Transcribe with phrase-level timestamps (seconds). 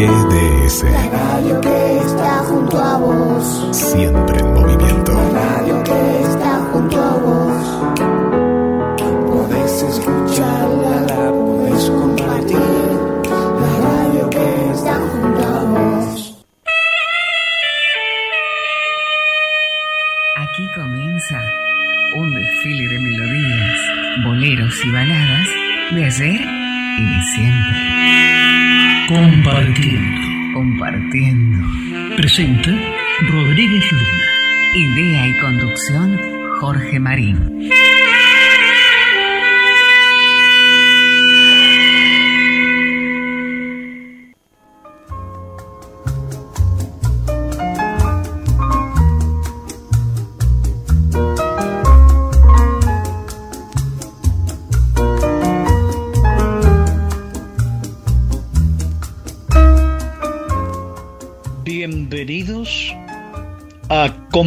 [0.00, 1.59] GDS.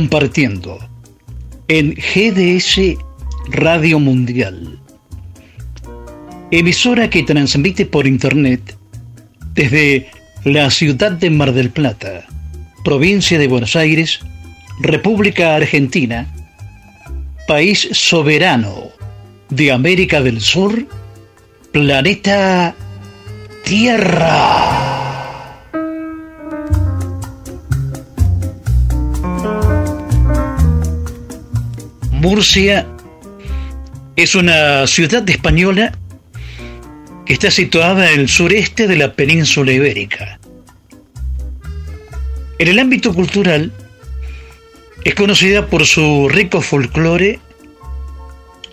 [0.03, 0.79] Compartiendo
[1.69, 2.97] en GDS
[3.47, 4.77] Radio Mundial,
[6.51, 8.75] emisora que transmite por Internet
[9.53, 10.11] desde
[10.43, 12.25] la ciudad de Mar del Plata,
[12.83, 14.19] provincia de Buenos Aires,
[14.81, 16.27] República Argentina,
[17.47, 18.89] país soberano
[19.51, 20.85] de América del Sur,
[21.71, 22.75] planeta
[23.63, 25.02] Tierra.
[32.23, 32.87] Murcia
[34.15, 35.91] es una ciudad española
[37.25, 40.39] que está situada en el sureste de la península ibérica.
[42.59, 43.73] En el ámbito cultural
[45.03, 47.41] es conocida por su rico folclore,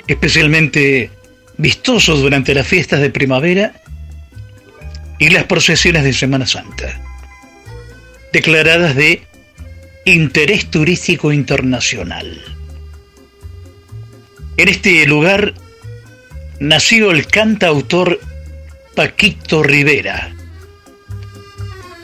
[0.07, 1.11] especialmente
[1.59, 3.73] vistoso durante las fiestas de primavera
[5.19, 7.01] y las procesiones de Semana Santa,
[8.33, 9.23] declaradas de
[10.05, 12.60] interés turístico internacional.
[14.61, 15.55] En este lugar
[16.59, 18.21] nació el cantautor
[18.95, 20.35] Paquito Rivera.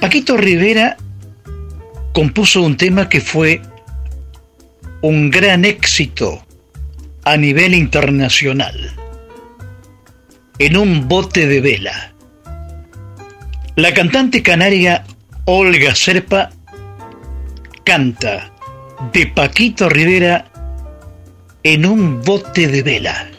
[0.00, 0.96] Paquito Rivera
[2.14, 3.60] compuso un tema que fue
[5.02, 6.46] un gran éxito
[7.24, 8.90] a nivel internacional.
[10.58, 12.14] En un bote de vela.
[13.74, 15.04] La cantante canaria
[15.44, 16.52] Olga Serpa
[17.84, 18.50] canta
[19.12, 20.55] de Paquito Rivera
[21.68, 23.35] en un bote de vela.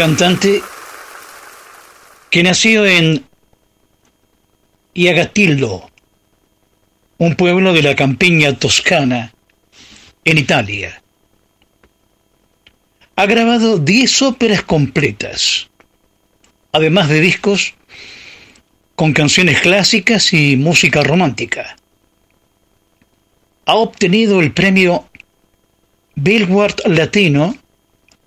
[0.00, 0.62] Cantante
[2.30, 3.22] que nació en
[4.94, 5.90] Iagatillo,
[7.18, 9.34] un pueblo de la campiña toscana,
[10.24, 11.02] en Italia.
[13.14, 15.68] Ha grabado 10 óperas completas,
[16.72, 17.74] además de discos
[18.94, 21.76] con canciones clásicas y música romántica.
[23.66, 25.10] Ha obtenido el premio
[26.14, 27.54] Billboard Latino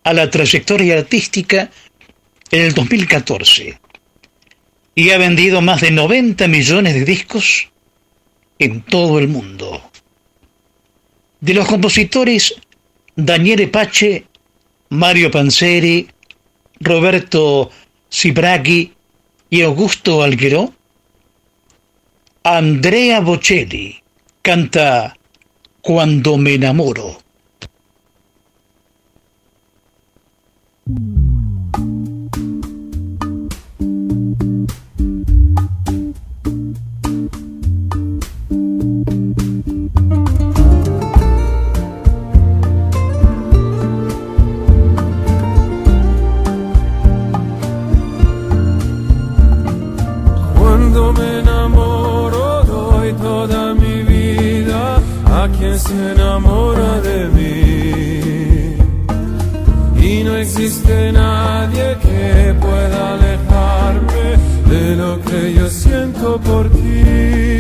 [0.03, 1.69] a la trayectoria artística
[2.51, 3.79] en el 2014
[4.95, 7.69] y ha vendido más de 90 millones de discos
[8.59, 9.81] en todo el mundo.
[11.41, 12.55] De los compositores
[13.15, 14.25] Daniele Pace,
[14.89, 16.07] Mario Panzeri,
[16.79, 17.69] Roberto
[18.11, 18.93] Cibraghi
[19.49, 20.73] y Augusto Algueró,
[22.43, 24.01] Andrea Bocelli
[24.41, 25.15] canta
[25.81, 27.22] Cuando me enamoro.
[30.85, 31.22] Cuando
[60.55, 64.37] existe nadie que pueda alejarme
[64.69, 67.52] de lo que yo siento por ti.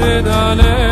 [0.00, 0.89] ရတာလဲ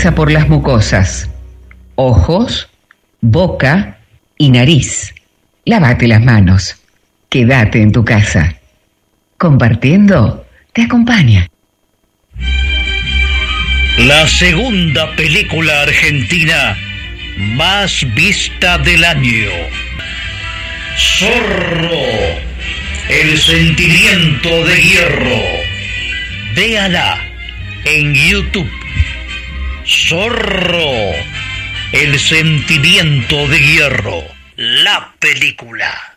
[0.00, 1.28] por las mucosas,
[1.94, 2.70] ojos,
[3.20, 3.98] boca
[4.38, 5.14] y nariz.
[5.66, 6.76] Lávate las manos.
[7.28, 8.56] Quédate en tu casa.
[9.36, 11.48] Compartiendo te acompaña.
[13.98, 16.78] La segunda película argentina
[17.36, 19.50] más vista del año.
[20.96, 21.90] Zorro,
[23.10, 25.42] el sentimiento de hierro.
[26.54, 27.18] Véala
[27.84, 28.79] en YouTube.
[30.10, 31.14] Zorro,
[31.92, 34.24] el sentimiento de hierro.
[34.56, 36.16] La película.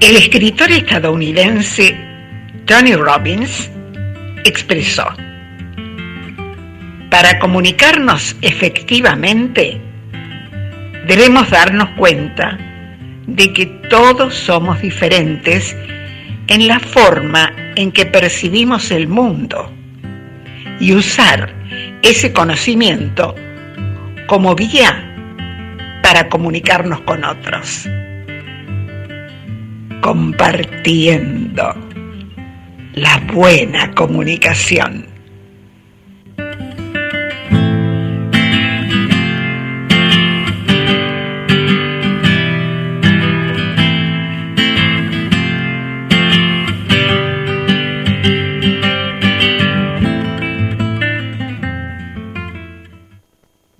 [0.00, 1.96] El escritor estadounidense
[2.64, 3.70] Tony Robbins
[4.44, 5.06] expresó,
[7.16, 9.80] para comunicarnos efectivamente,
[11.06, 12.58] debemos darnos cuenta
[13.26, 15.74] de que todos somos diferentes
[16.46, 19.72] en la forma en que percibimos el mundo
[20.78, 21.54] y usar
[22.02, 23.34] ese conocimiento
[24.26, 25.02] como vía
[26.02, 27.88] para comunicarnos con otros
[30.02, 31.74] compartiendo
[32.92, 35.15] la buena comunicación.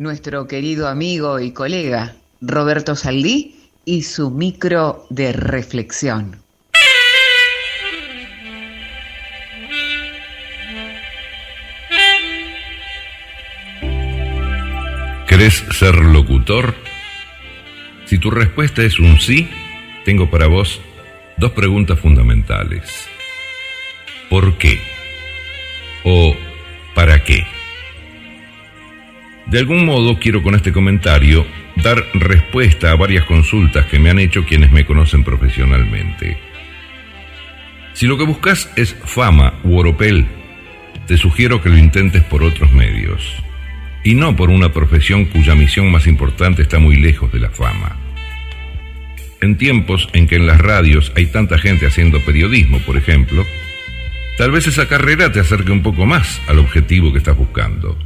[0.06, 6.36] Nuestro querido amigo y colega Roberto Saldí y su micro de reflexión.
[15.26, 16.76] ¿Querés ser locutor?
[18.04, 19.50] Si tu respuesta es un sí,
[20.04, 20.80] tengo para vos
[21.36, 23.08] dos preguntas fundamentales.
[24.30, 24.78] ¿Por qué?
[26.04, 26.36] ¿O
[26.94, 27.55] para qué?
[29.46, 34.18] De algún modo quiero con este comentario dar respuesta a varias consultas que me han
[34.18, 36.36] hecho quienes me conocen profesionalmente.
[37.92, 40.26] Si lo que buscas es fama u oropel,
[41.06, 43.22] te sugiero que lo intentes por otros medios,
[44.02, 47.96] y no por una profesión cuya misión más importante está muy lejos de la fama.
[49.40, 53.46] En tiempos en que en las radios hay tanta gente haciendo periodismo, por ejemplo,
[54.38, 57.96] tal vez esa carrera te acerque un poco más al objetivo que estás buscando.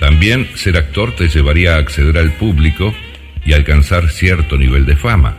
[0.00, 2.94] También ser actor te llevaría a acceder al público
[3.44, 5.36] y alcanzar cierto nivel de fama.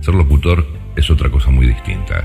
[0.00, 2.24] Ser locutor es otra cosa muy distinta.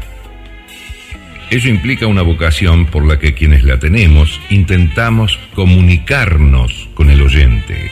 [1.51, 7.91] Ello implica una vocación por la que quienes la tenemos intentamos comunicarnos con el oyente,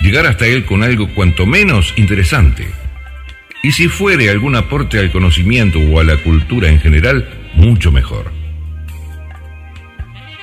[0.00, 2.68] llegar hasta él con algo cuanto menos interesante.
[3.62, 8.37] Y si fuere algún aporte al conocimiento o a la cultura en general, mucho mejor.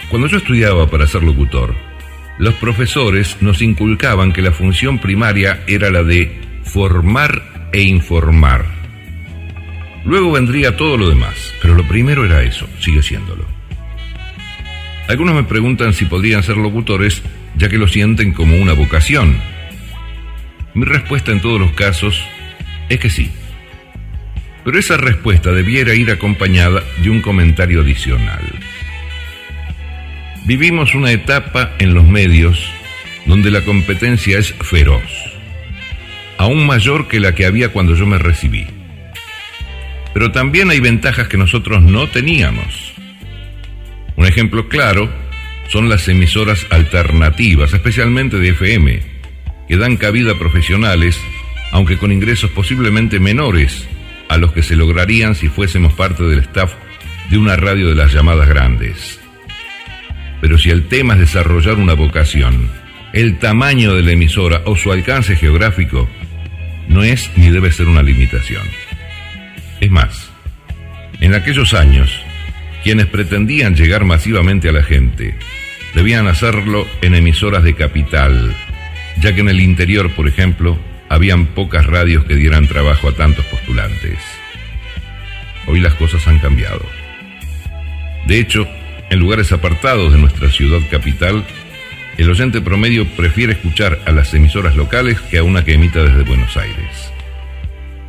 [0.10, 1.76] Cuando yo estudiaba para ser locutor,
[2.38, 8.66] los profesores nos inculcaban que la función primaria era la de formar e informar.
[10.06, 13.46] Luego vendría todo lo demás, pero lo primero era eso, sigue siéndolo.
[15.08, 17.24] Algunos me preguntan si podrían ser locutores
[17.58, 19.38] ya que lo sienten como una vocación.
[20.74, 22.22] Mi respuesta en todos los casos
[22.90, 23.32] es que sí.
[24.64, 28.42] Pero esa respuesta debiera ir acompañada de un comentario adicional.
[30.46, 32.72] Vivimos una etapa en los medios
[33.26, 35.02] donde la competencia es feroz,
[36.38, 38.68] aún mayor que la que había cuando yo me recibí.
[40.14, 42.94] Pero también hay ventajas que nosotros no teníamos.
[44.18, 45.10] Un ejemplo claro
[45.68, 49.00] son las emisoras alternativas, especialmente de FM,
[49.68, 51.20] que dan cabida a profesionales,
[51.72, 53.88] aunque con ingresos posiblemente menores
[54.30, 56.72] a los que se lograrían si fuésemos parte del staff
[57.32, 59.25] de una radio de las llamadas grandes.
[60.46, 62.70] Pero si el tema es desarrollar una vocación,
[63.14, 66.08] el tamaño de la emisora o su alcance geográfico
[66.88, 68.62] no es ni debe ser una limitación.
[69.82, 70.30] Es más,
[71.20, 72.22] en aquellos años,
[72.84, 75.36] quienes pretendían llegar masivamente a la gente
[75.96, 78.56] debían hacerlo en emisoras de capital,
[79.20, 80.78] ya que en el interior, por ejemplo,
[81.10, 84.20] habían pocas radios que dieran trabajo a tantos postulantes.
[85.66, 86.86] Hoy las cosas han cambiado.
[88.28, 88.68] De hecho,
[89.10, 91.46] en lugares apartados de nuestra ciudad capital,
[92.18, 96.24] el oyente promedio prefiere escuchar a las emisoras locales que a una que emita desde
[96.24, 97.12] Buenos Aires.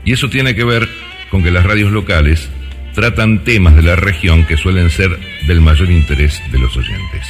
[0.05, 0.89] Y eso tiene que ver
[1.31, 2.49] con que las radios locales
[2.95, 7.27] tratan temas de la región que suelen ser del mayor interés de los oyentes.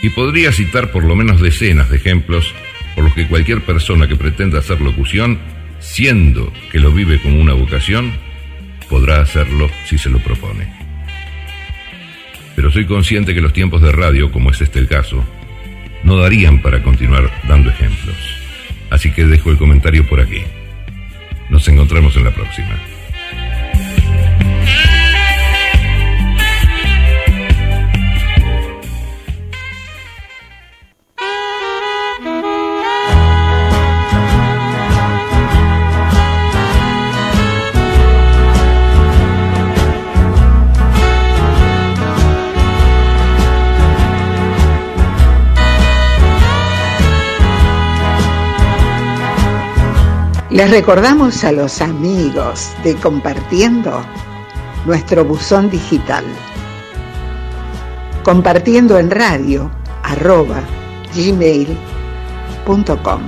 [0.00, 2.54] Y podría citar por lo menos decenas de ejemplos
[2.94, 5.38] por los que cualquier persona que pretenda hacer locución,
[5.80, 8.12] siendo que lo vive como una vocación,
[8.88, 10.77] podrá hacerlo si se lo propone.
[12.58, 15.24] Pero soy consciente que los tiempos de radio, como es este el caso,
[16.02, 18.16] no darían para continuar dando ejemplos.
[18.90, 20.42] Así que dejo el comentario por aquí.
[21.50, 22.76] Nos encontramos en la próxima.
[50.58, 54.04] Les recordamos a los amigos de Compartiendo
[54.86, 56.24] nuestro buzón digital.
[58.24, 59.70] Compartiendo en radio
[60.02, 60.60] arroba
[61.14, 63.20] gmail.com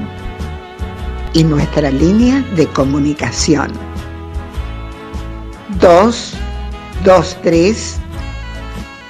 [1.33, 3.71] y nuestra línea de comunicación.
[5.79, 8.01] 223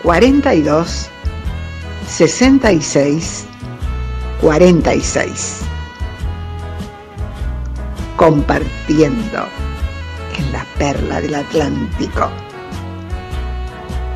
[0.03, 1.09] 42
[2.07, 3.47] 66
[4.43, 5.70] 46
[8.21, 9.49] compartiendo
[10.37, 12.31] en la perla del Atlántico,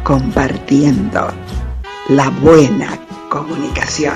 [0.03, 1.33] compartiendo
[2.11, 4.15] la buena comunicación.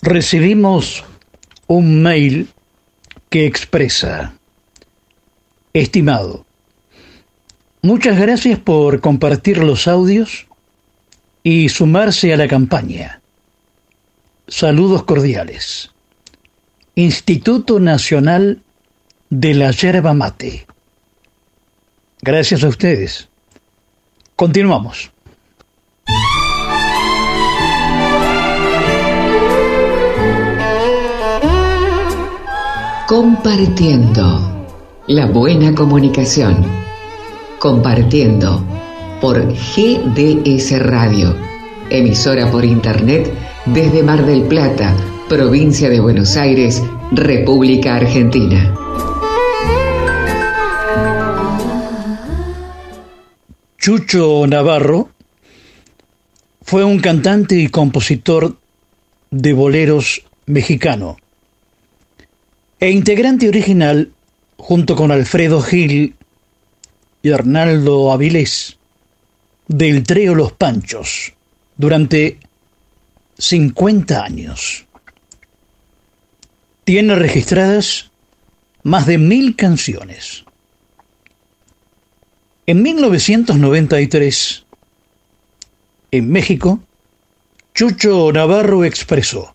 [0.00, 1.04] Recibimos
[1.66, 2.48] un mail
[3.28, 4.32] que expresa,
[5.74, 6.46] estimado,
[7.82, 10.45] muchas gracias por compartir los audios
[11.48, 13.20] y sumarse a la campaña.
[14.48, 15.92] Saludos cordiales.
[16.96, 18.62] Instituto Nacional
[19.30, 20.66] de la Yerba Mate.
[22.20, 23.28] Gracias a ustedes.
[24.34, 25.12] Continuamos.
[33.06, 34.66] Compartiendo
[35.06, 36.66] la buena comunicación.
[37.60, 38.85] Compartiendo
[39.20, 41.36] por GDS Radio,
[41.90, 43.32] emisora por internet
[43.66, 44.94] desde Mar del Plata,
[45.28, 48.74] provincia de Buenos Aires, República Argentina.
[53.78, 55.10] Chucho Navarro
[56.62, 58.56] fue un cantante y compositor
[59.30, 61.16] de boleros mexicano
[62.80, 64.10] e integrante original
[64.56, 66.14] junto con Alfredo Gil
[67.22, 68.75] y Arnaldo Avilés
[69.68, 71.32] del trío Los Panchos
[71.76, 72.38] durante
[73.38, 74.86] 50 años.
[76.84, 78.10] Tiene registradas
[78.82, 80.44] más de mil canciones.
[82.66, 84.64] En 1993,
[86.12, 86.80] en México,
[87.74, 89.54] Chucho Navarro expresó,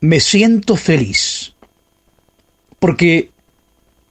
[0.00, 1.54] me siento feliz,
[2.78, 3.30] porque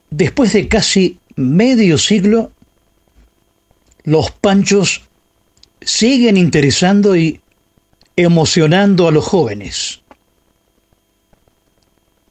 [0.09, 2.51] después de casi medio siglo,
[4.03, 5.01] los panchos
[5.81, 7.41] siguen interesando y
[8.15, 10.01] emocionando a los jóvenes.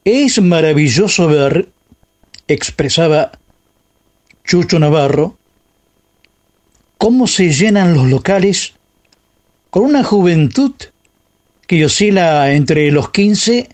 [0.04, 1.68] Es maravilloso ver,
[2.48, 3.33] expresaba
[4.44, 5.37] Chucho Navarro,
[6.98, 8.74] cómo se llenan los locales
[9.70, 10.72] con una juventud
[11.66, 13.68] que oscila entre los 15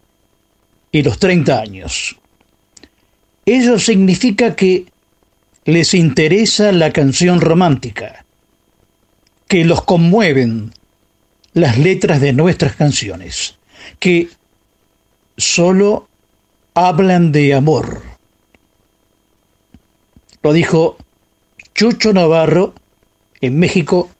[0.92, 2.16] y los 30 años.
[3.46, 4.86] Ello significa que
[5.66, 8.24] les interesa la canción romántica,
[9.48, 10.72] que los conmueven
[11.54, 13.56] las letras de nuestras canciones,
[13.98, 14.28] que
[15.36, 16.08] solo
[16.74, 18.02] hablan de amor.
[20.42, 20.98] Lo dijo
[21.74, 22.72] Chucho Navarro
[23.40, 24.10] en México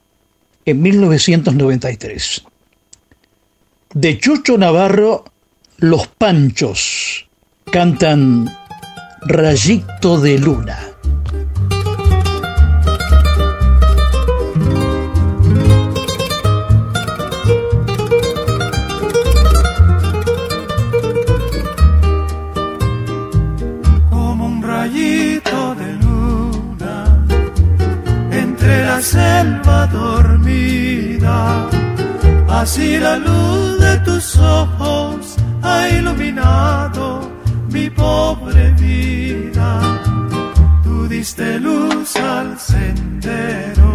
[0.65, 2.43] en 1993.
[3.95, 5.25] De Chucho Navarro,
[5.79, 7.29] los Panchos
[7.71, 8.53] cantan
[9.23, 10.97] Rayito de Luna.
[28.97, 31.69] La selva dormida.
[32.49, 37.31] Así la luz de tus ojos ha iluminado
[37.71, 39.69] mi pobre vida.
[40.83, 43.91] Tú diste luz al sendero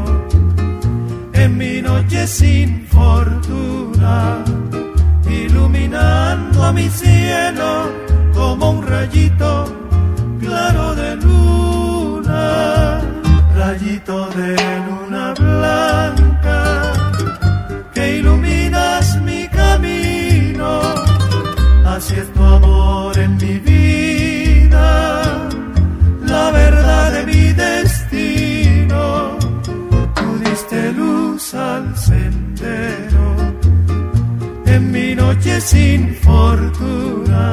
[1.33, 4.43] en mi noche sin fortuna,
[5.27, 7.71] iluminando mi cielo
[8.35, 9.65] como un rayito
[10.39, 13.01] claro de luna,
[13.61, 14.55] rayito de
[14.87, 16.59] luna blanca
[17.93, 20.69] que iluminas mi camino,
[21.93, 24.87] así es tu amor en mi vida,
[26.33, 29.03] la verdad de mi destino,
[30.17, 33.25] tú diste luz al sendero
[34.65, 37.45] en mi noche sin fortuna,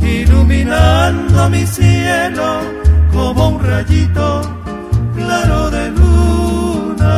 [0.00, 2.48] iluminando mi cielo
[3.12, 4.65] como un rayito
[5.16, 7.16] claro de luna.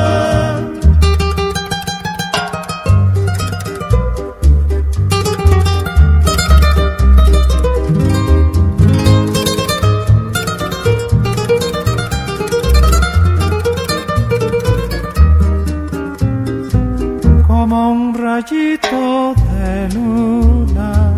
[17.46, 21.14] como un rayito de luna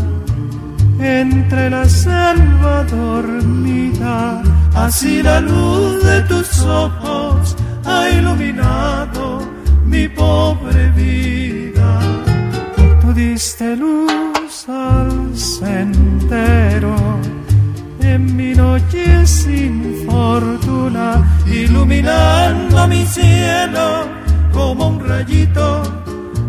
[0.98, 4.42] entre la selva dormida.
[4.74, 9.40] Así la luz de tus ojos ha iluminado
[9.84, 12.00] mi pobre vida.
[13.00, 16.96] Tú diste luz al sendero
[18.00, 24.06] en mi noche sin fortuna, iluminando mi cielo
[24.52, 25.82] como un rayito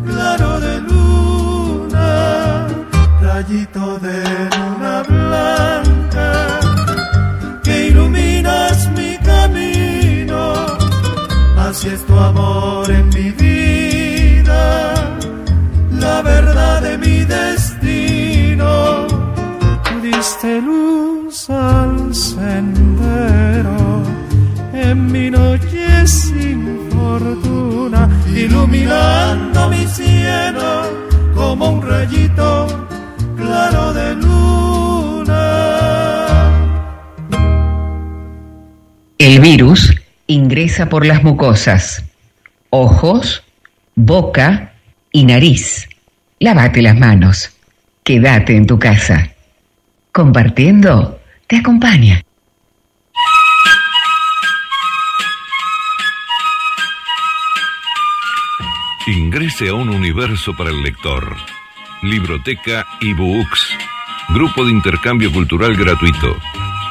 [0.06, 2.68] claro de luna,
[3.22, 4.24] rayito de
[4.56, 6.11] luna blanca,
[12.24, 14.94] amor en mi vida,
[15.92, 19.08] la verdad de mi destino,
[20.02, 24.04] diste luz al sendero
[24.74, 30.84] en mi noche sin fortuna, iluminando mi cielo
[31.36, 32.68] como un rayito
[33.38, 35.42] claro de luna.
[39.18, 39.94] El virus
[40.28, 42.04] ingresa por las mucosas,
[42.72, 43.44] ojos,
[43.96, 44.74] boca
[45.12, 45.88] y nariz.
[46.40, 47.52] Lávate las manos.
[48.04, 49.30] Quédate en tu casa.
[50.12, 52.24] Compartiendo te acompaña.
[59.08, 61.36] Ingrese a un universo para el lector.
[62.02, 63.78] Libroteca y Books.
[64.30, 66.38] Grupo de intercambio cultural gratuito.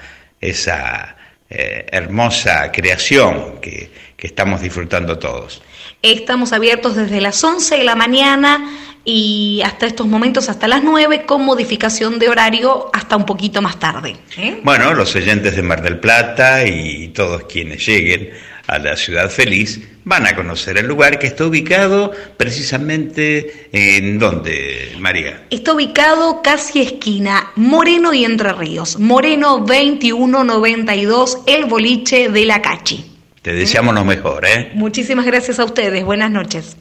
[0.49, 1.15] esa
[1.49, 5.61] eh, hermosa creación que, que estamos disfrutando todos?
[6.01, 8.69] Estamos abiertos desde las 11 de la mañana
[9.05, 13.79] y hasta estos momentos hasta las 9 con modificación de horario hasta un poquito más
[13.79, 14.17] tarde.
[14.37, 14.59] ¿eh?
[14.63, 18.31] Bueno, los oyentes de Mar del Plata y todos quienes lleguen
[18.67, 24.95] a la ciudad feliz van a conocer el lugar que está ubicado precisamente en donde,
[24.99, 25.45] María.
[25.49, 28.99] Está ubicado casi esquina Moreno y Entre Ríos.
[28.99, 33.11] Moreno 2192, el boliche de la Cachi.
[33.41, 34.71] Te deseamos lo mejor, ¿eh?
[34.73, 36.03] Muchísimas gracias a ustedes.
[36.03, 36.77] Buenas noches.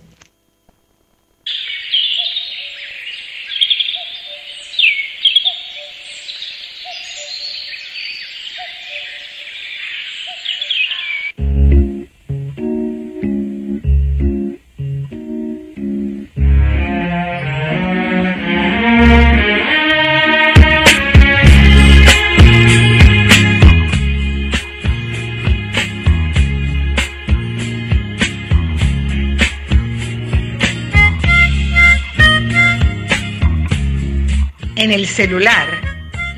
[35.14, 35.68] Celular,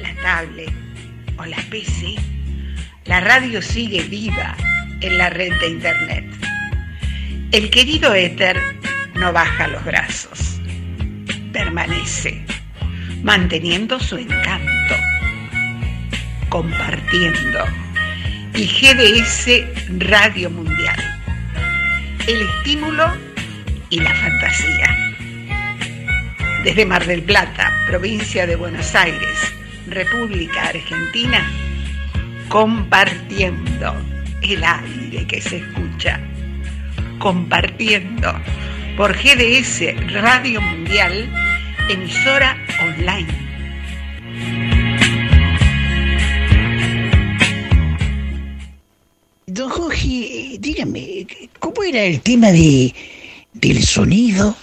[0.02, 0.70] la tablet
[1.38, 2.14] o la PC,
[3.06, 4.54] la radio sigue viva
[5.00, 6.26] en la red de Internet.
[7.52, 8.60] El querido éter
[9.14, 10.60] no baja los brazos,
[11.54, 12.44] permanece,
[13.22, 14.94] manteniendo su encanto,
[16.50, 17.64] compartiendo
[18.54, 19.48] y GDS
[20.00, 21.02] Radio Mundial.
[22.26, 23.10] El estímulo
[23.88, 25.05] y la fantasía.
[26.66, 29.54] Desde Mar del Plata, provincia de Buenos Aires,
[29.86, 31.48] República Argentina,
[32.48, 33.94] compartiendo
[34.42, 36.20] el aire que se escucha,
[37.20, 38.32] compartiendo
[38.96, 41.30] por GDS Radio Mundial,
[41.88, 43.28] emisora online.
[49.46, 51.28] Don Jorge, dígame,
[51.60, 52.92] ¿cómo era el tema de,
[53.52, 54.56] del sonido?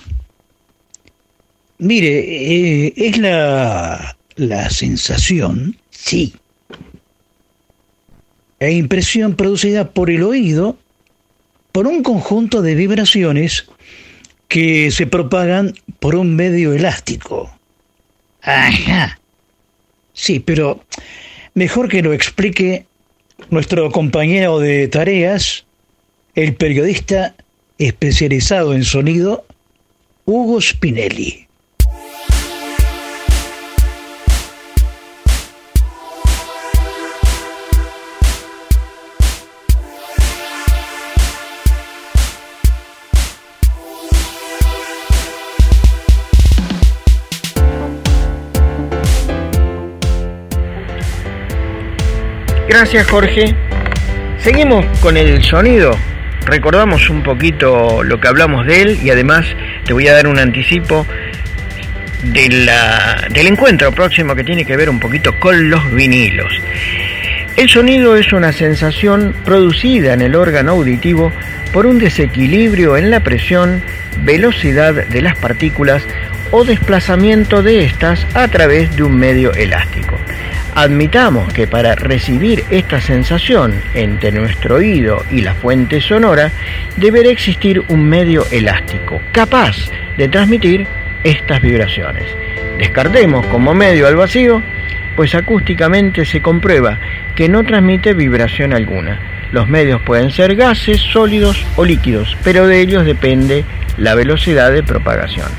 [1.77, 6.33] Mire, eh, es la, la sensación, Sí,
[8.59, 10.77] e impresión producida por el oído
[11.73, 13.65] por un conjunto de vibraciones
[14.47, 17.51] que se propagan por un medio elástico.
[18.41, 19.19] ajá.
[20.13, 20.83] Sí, pero
[21.55, 22.85] mejor que lo explique
[23.49, 25.65] nuestro compañero de tareas,
[26.35, 27.35] el periodista
[27.79, 29.45] especializado en sonido,
[30.25, 31.42] Hugo Spinelli.
[52.73, 53.53] Gracias Jorge.
[54.39, 55.95] Seguimos con el sonido.
[56.47, 59.45] Recordamos un poquito lo que hablamos de él y además
[59.85, 61.05] te voy a dar un anticipo
[62.23, 66.51] de la- del encuentro próximo que tiene que ver un poquito con los vinilos.
[67.57, 71.31] El sonido es una sensación producida en el órgano auditivo
[71.73, 73.83] por un desequilibrio en la presión,
[74.23, 76.01] velocidad de las partículas
[76.49, 80.17] o desplazamiento de estas a través de un medio elástico.
[80.75, 86.51] Admitamos que para recibir esta sensación entre nuestro oído y la fuente sonora
[86.97, 89.75] deberá existir un medio elástico capaz
[90.17, 90.87] de transmitir
[91.23, 92.25] estas vibraciones.
[92.79, 94.63] Descartemos como medio al vacío,
[95.15, 96.97] pues acústicamente se comprueba
[97.35, 99.19] que no transmite vibración alguna.
[99.51, 103.63] Los medios pueden ser gases, sólidos o líquidos, pero de ellos depende
[103.97, 105.49] la velocidad de propagación.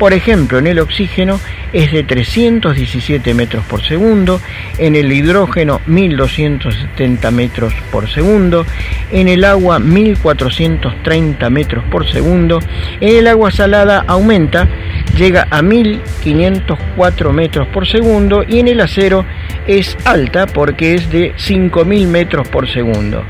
[0.00, 1.38] Por ejemplo, en el oxígeno
[1.74, 4.40] es de 317 metros por segundo,
[4.78, 8.64] en el hidrógeno 1270 metros por segundo,
[9.12, 12.60] en el agua 1430 metros por segundo,
[13.02, 14.70] en el agua salada aumenta,
[15.18, 19.26] llega a 1504 metros por segundo y en el acero
[19.66, 23.22] es alta porque es de 5000 metros por segundo.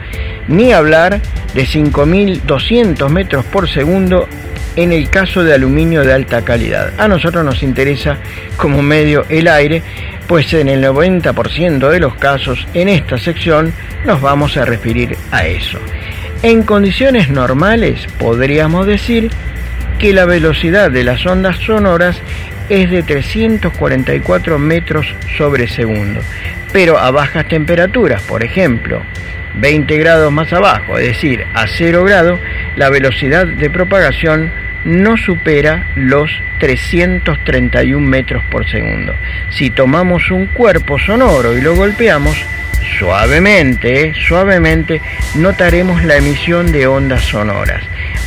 [0.46, 1.20] Ni hablar
[1.52, 4.28] de 5200 metros por segundo
[4.76, 6.92] en el caso de aluminio de alta calidad.
[6.98, 8.18] A nosotros nos interesa
[8.56, 9.82] como medio el aire,
[10.26, 13.72] pues en el 90% de los casos en esta sección
[14.04, 15.78] nos vamos a referir a eso.
[16.42, 19.30] En condiciones normales podríamos decir
[19.98, 22.20] que la velocidad de las ondas sonoras
[22.70, 25.06] es de 344 metros
[25.36, 26.20] sobre segundo,
[26.72, 29.02] pero a bajas temperaturas, por ejemplo,
[29.54, 32.40] 20 grados más abajo, es decir, a 0 grado,
[32.76, 34.50] la velocidad de propagación
[34.84, 39.14] no supera los 331 metros por segundo.
[39.50, 42.36] Si tomamos un cuerpo sonoro y lo golpeamos,
[42.98, 45.00] suavemente, eh, suavemente,
[45.34, 47.82] notaremos la emisión de ondas sonoras.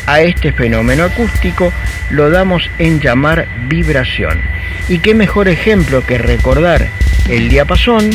[0.05, 1.73] A este fenómeno acústico
[2.09, 4.41] lo damos en llamar vibración.
[4.89, 6.87] Y qué mejor ejemplo que recordar
[7.29, 8.09] el diapasón,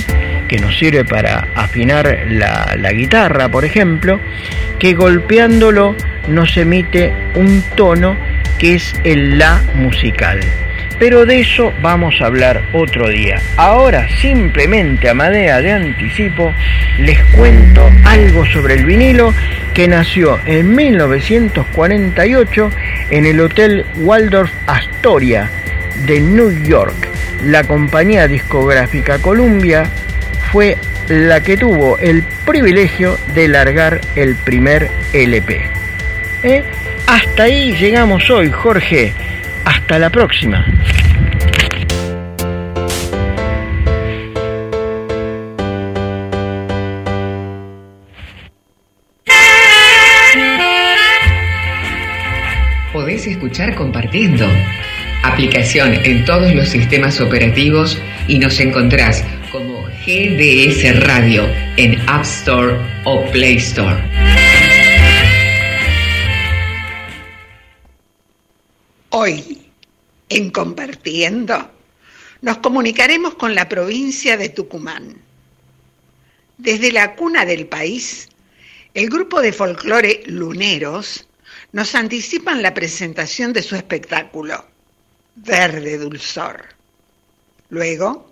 [0.49, 4.19] que nos sirve para afinar la, guitarra, por ejemplo,
[4.79, 5.95] que golpeándolo
[6.27, 8.17] nos emite un tono
[8.59, 10.41] que es el la musical.
[10.99, 13.41] Pero de eso vamos a hablar otro día.
[13.57, 16.53] Ahora simplemente a manera de anticipo
[16.99, 19.33] les cuento algo sobre el vinilo
[19.75, 22.71] que nació en 1948
[23.11, 25.49] en el Hotel Waldorf Astoria
[26.05, 27.09] de New York.
[27.45, 29.85] La compañía discográfica Columbia
[30.51, 30.77] fue
[31.09, 35.61] la que tuvo el privilegio de largar el primer LP.
[36.43, 36.65] ¿Eh?
[37.07, 39.13] Hasta ahí llegamos hoy, Jorge.
[39.65, 40.65] Hasta la próxima.
[52.93, 54.47] Podés escuchar compartiendo.
[55.23, 59.25] Aplicación en todos los sistemas operativos y nos encontrás
[60.09, 64.03] GDS Radio en App Store o Play Store.
[69.11, 69.71] Hoy,
[70.31, 71.71] en Compartiendo,
[72.41, 75.21] nos comunicaremos con la provincia de Tucumán.
[76.57, 78.31] Desde la cuna del país,
[78.95, 81.29] el grupo de folclore Luneros
[81.73, 84.65] nos anticipan la presentación de su espectáculo,
[85.35, 86.65] Verde Dulzor.
[87.69, 88.29] Luego,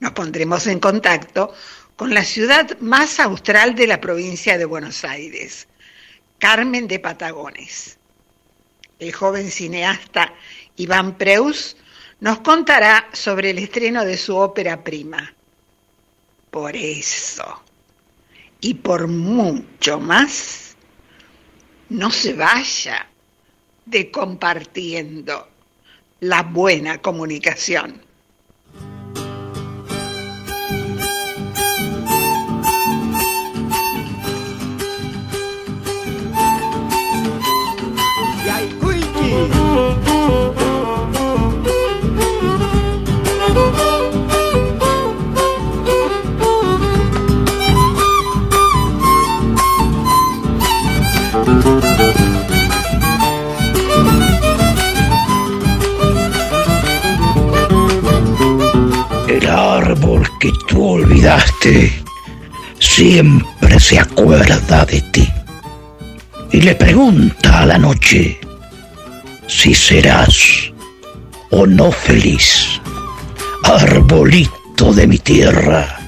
[0.00, 1.52] nos pondremos en contacto
[1.96, 5.66] con la ciudad más austral de la provincia de Buenos Aires,
[6.38, 7.98] Carmen de Patagones.
[8.98, 10.34] El joven cineasta
[10.76, 11.76] Iván Preus
[12.20, 15.34] nos contará sobre el estreno de su ópera prima.
[16.50, 17.62] Por eso
[18.60, 20.76] y por mucho más,
[21.88, 23.06] no se vaya
[23.86, 25.48] de compartiendo
[26.20, 28.02] la buena comunicación.
[60.08, 61.92] Árbol que tú olvidaste
[62.78, 65.28] siempre se acuerda de ti
[66.50, 68.40] y le pregunta a la noche
[69.46, 70.72] si serás
[71.50, 72.80] o no feliz.
[73.64, 76.00] Arbolito de mi tierra,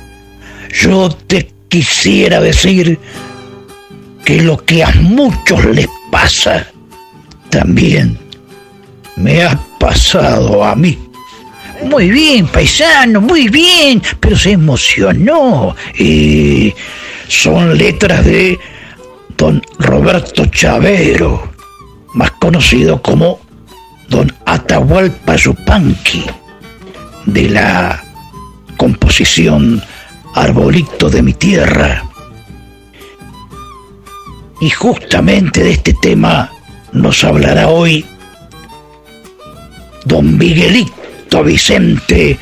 [0.82, 2.98] yo te quisiera decir
[4.24, 6.66] que lo que a muchos les pasa,
[7.50, 8.18] también
[9.16, 11.10] me ha pasado a mí.
[11.85, 15.75] Muy bien, paisano, muy bien, pero se emocionó.
[17.29, 18.59] Son letras de
[19.37, 21.53] don Roberto Chavero,
[22.14, 23.40] más conocido como
[24.09, 26.25] don Atahualpa Yupanqui,
[27.27, 28.03] de la
[28.77, 29.83] composición
[30.35, 32.05] Arbolito de mi tierra.
[34.61, 36.51] Y justamente de este tema
[36.93, 38.05] nos hablará hoy
[40.05, 40.99] don Miguelito
[41.38, 42.38] Vicente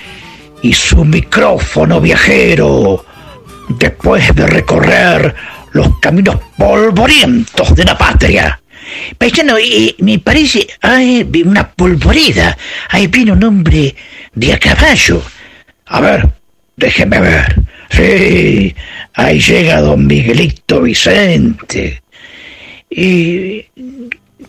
[0.62, 3.04] y su micrófono viajero
[3.68, 5.34] después de recorrer
[5.72, 8.60] los caminos polvorientos de la patria.
[9.18, 12.56] Paisano, eh, me parece, hay una polvoreda,
[12.88, 13.94] ahí viene un hombre
[14.34, 15.22] de a caballo.
[15.86, 16.28] A ver,
[16.76, 17.60] déjeme ver.
[17.90, 18.74] Sí,
[19.14, 22.02] ahí llega don Miguelito Vicente.
[22.90, 23.66] Y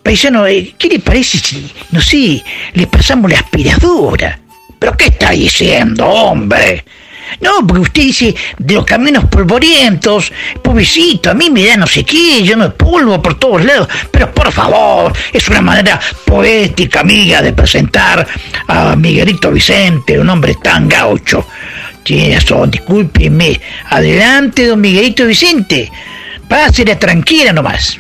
[0.04, 4.40] Paisano, eh, ¿qué le parece si, no sé, le pasamos la aspiradora?
[4.80, 6.86] ¿Pero qué está diciendo, hombre?
[7.42, 10.32] No, porque usted dice de los caminos polvorientos,
[10.64, 13.88] pobrecito, a mí me da no sé qué, lleno de polvo por todos lados.
[14.12, 18.28] Pero por favor, es una manera poética, amiga, de presentar
[18.68, 21.46] a Miguelito Vicente, un hombre tan gaucho.
[22.04, 23.60] Tiene razón, discúlpeme.
[23.90, 25.92] Adelante, don Miguelito Vicente.
[26.50, 28.00] Pásele tranquila nomás.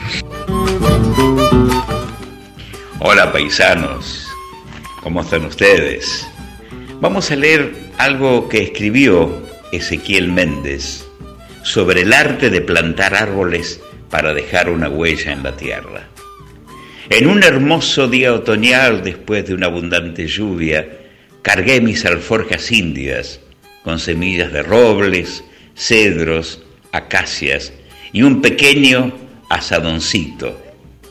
[2.98, 4.28] Hola paisanos,
[5.04, 6.28] ¿cómo están ustedes?
[7.00, 9.40] Vamos a leer algo que escribió
[9.72, 11.06] Ezequiel Méndez
[11.62, 16.08] sobre el arte de plantar árboles para dejar una huella en la tierra.
[17.12, 20.88] En un hermoso día otoñal, después de una abundante lluvia,
[21.44, 23.42] cargué mis alforjas indias
[23.84, 25.44] con semillas de robles,
[25.76, 27.74] cedros, acacias
[28.12, 29.14] y un pequeño
[29.50, 30.60] asadoncito,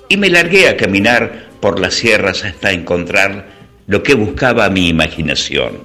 [0.09, 3.47] y me largué a caminar por las sierras hasta encontrar
[3.87, 5.83] lo que buscaba mi imaginación.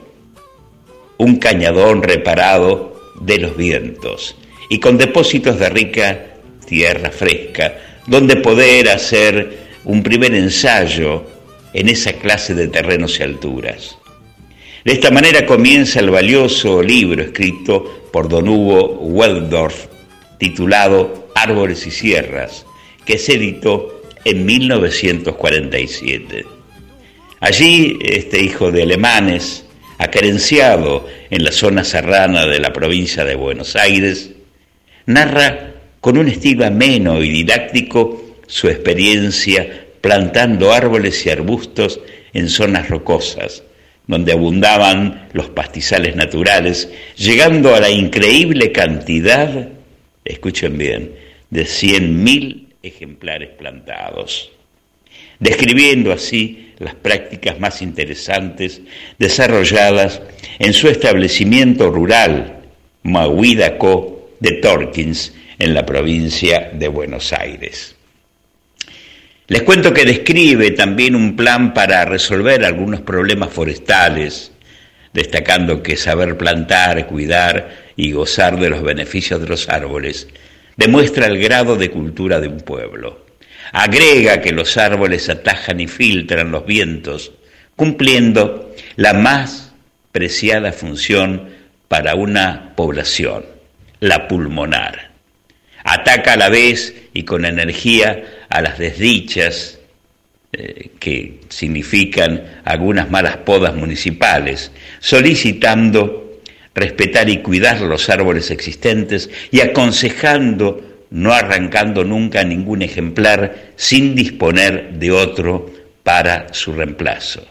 [1.18, 4.36] Un cañadón reparado de los vientos
[4.70, 6.26] y con depósitos de rica
[6.66, 7.76] tierra fresca,
[8.08, 11.24] donde poder hacer un primer ensayo
[11.74, 13.98] en esa clase de terrenos y alturas.
[14.84, 19.88] De esta manera comienza el valioso libro escrito por don Hugo Weldorf,
[20.38, 22.66] titulado Árboles y Sierras,
[23.06, 26.46] que se editó en 1947.
[27.40, 29.66] Allí, este hijo de alemanes,
[29.98, 34.32] acerenciado en la zona serrana de la provincia de Buenos Aires,
[35.06, 42.00] narra con un estilo ameno y didáctico su experiencia plantando árboles y arbustos
[42.34, 43.64] en zonas rocosas,
[44.08, 49.70] donde abundaban los pastizales naturales, llegando a la increíble cantidad,
[50.26, 51.16] escuchen bien,
[51.50, 54.52] de 100.000 ejemplares plantados,
[55.40, 58.82] describiendo así las prácticas más interesantes
[59.20, 60.22] desarrolladas
[60.60, 62.62] en su establecimiento rural,
[63.04, 67.96] Mahuidaco de Torkins, en la provincia de Buenos Aires.
[69.48, 74.52] Les cuento que describe también un plan para resolver algunos problemas forestales,
[75.14, 80.28] destacando que saber plantar, cuidar y gozar de los beneficios de los árboles
[80.76, 83.26] demuestra el grado de cultura de un pueblo.
[83.72, 87.32] Agrega que los árboles atajan y filtran los vientos,
[87.76, 89.74] cumpliendo la más
[90.12, 91.50] preciada función
[91.88, 93.46] para una población,
[94.00, 95.12] la pulmonar.
[95.84, 99.80] Ataca a la vez y con energía a las desdichas
[100.52, 106.23] eh, que significan algunas malas podas municipales, solicitando
[106.76, 114.94] respetar y cuidar los árboles existentes y aconsejando no arrancando nunca ningún ejemplar sin disponer
[114.94, 115.72] de otro
[116.02, 117.46] para su reemplazo.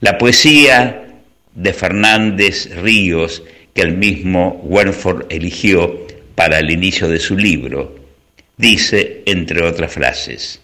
[0.00, 1.06] La poesía
[1.54, 3.42] de Fernández Ríos,
[3.74, 7.96] que el mismo Wernford eligió para el inicio de su libro,
[8.56, 10.60] dice, entre otras frases,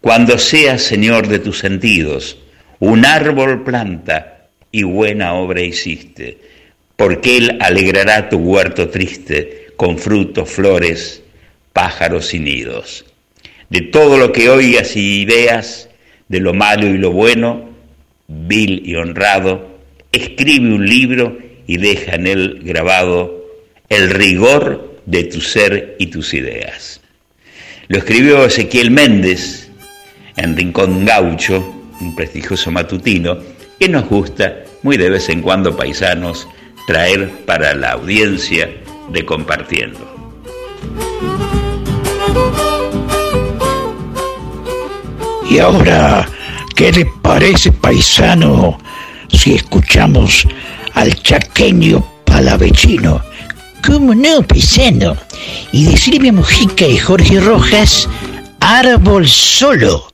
[0.00, 2.38] Cuando seas señor de tus sentidos,
[2.80, 6.38] un árbol planta y buena obra hiciste,
[7.00, 11.22] porque él alegrará tu huerto triste con frutos, flores,
[11.72, 13.06] pájaros y nidos.
[13.70, 15.88] De todo lo que oigas y veas,
[16.28, 17.70] de lo malo y lo bueno,
[18.28, 19.78] vil y honrado,
[20.12, 23.46] escribe un libro y deja en él grabado
[23.88, 27.00] el rigor de tu ser y tus ideas.
[27.88, 29.70] Lo escribió Ezequiel Méndez
[30.36, 33.38] en Rincón Gaucho, un prestigioso matutino,
[33.78, 36.46] que nos gusta muy de vez en cuando paisanos
[36.90, 38.68] traer para la audiencia
[39.10, 40.00] de compartiendo.
[45.48, 46.28] Y ahora,
[46.74, 48.76] ¿qué le parece, paisano,
[49.32, 50.48] si escuchamos
[50.94, 53.22] al chaqueño palavecino?
[53.86, 55.16] ¿Cómo no, paisano?
[55.70, 58.08] Y de Silvia Mujica y Jorge Rojas,
[58.58, 60.08] Árbol Solo.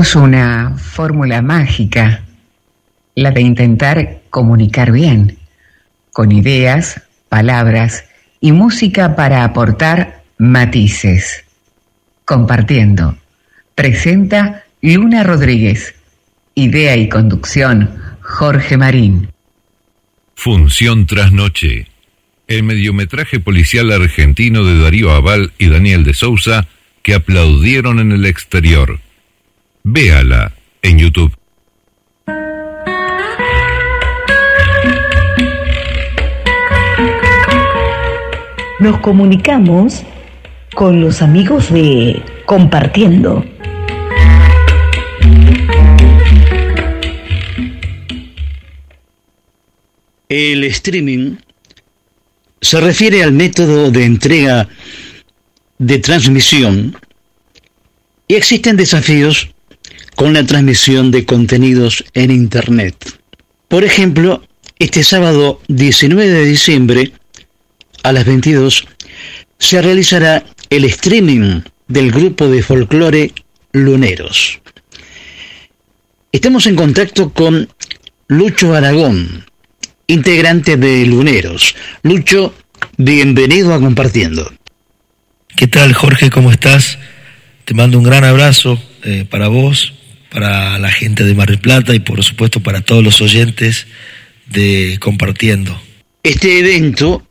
[0.00, 2.22] Una fórmula mágica,
[3.14, 5.36] la de intentar comunicar bien,
[6.10, 8.06] con ideas, palabras
[8.40, 11.44] y música para aportar matices.
[12.24, 13.18] Compartiendo.
[13.74, 15.94] Presenta Luna Rodríguez.
[16.54, 17.90] Idea y conducción
[18.22, 19.28] Jorge Marín.
[20.34, 21.88] Función tras noche.
[22.46, 26.68] El mediometraje policial argentino de Darío Aval y Daniel de Sousa
[27.02, 28.98] que aplaudieron en el exterior.
[29.92, 31.36] Véala en YouTube.
[38.78, 40.04] Nos comunicamos
[40.76, 43.44] con los amigos de Compartiendo.
[50.28, 51.34] El streaming
[52.60, 54.68] se refiere al método de entrega
[55.78, 56.96] de transmisión
[58.28, 59.50] y existen desafíos
[60.20, 63.18] con la transmisión de contenidos en Internet.
[63.68, 64.46] Por ejemplo,
[64.78, 67.12] este sábado 19 de diciembre
[68.02, 68.86] a las 22
[69.58, 73.32] se realizará el streaming del grupo de folclore
[73.72, 74.60] Luneros.
[76.32, 77.70] Estamos en contacto con
[78.28, 79.46] Lucho Aragón,
[80.06, 81.74] integrante de Luneros.
[82.02, 82.54] Lucho,
[82.98, 84.52] bienvenido a Compartiendo.
[85.56, 86.28] ¿Qué tal Jorge?
[86.28, 86.98] ¿Cómo estás?
[87.64, 89.94] Te mando un gran abrazo eh, para vos,
[90.30, 93.86] para la gente de Mar del Plata y por supuesto para todos los oyentes
[94.46, 95.80] de Compartiendo.
[96.22, 97.26] Este evento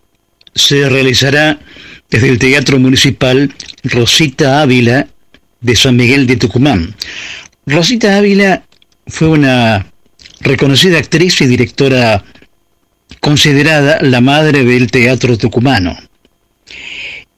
[0.54, 1.60] se realizará
[2.10, 5.08] desde el Teatro Municipal Rosita Ávila
[5.62, 6.96] de San Miguel de Tucumán.
[7.66, 8.64] Rosita Ávila
[9.08, 9.86] fue una
[10.42, 12.24] reconocida actriz y directora
[13.20, 15.98] considerada la madre del teatro tucumano.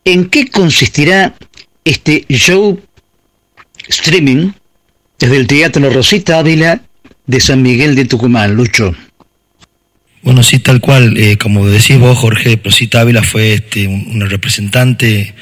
[0.05, 1.35] ¿En qué consistirá
[1.83, 2.79] este show
[3.87, 4.51] streaming
[5.21, 6.81] desde el Teatro Rosita Ávila
[7.27, 8.95] de San Miguel de Tucumán, Lucho?
[10.23, 14.25] Bueno, sí, tal cual, eh, como decís vos, Jorge, Rosita Ávila fue este, un- una
[14.25, 15.33] representante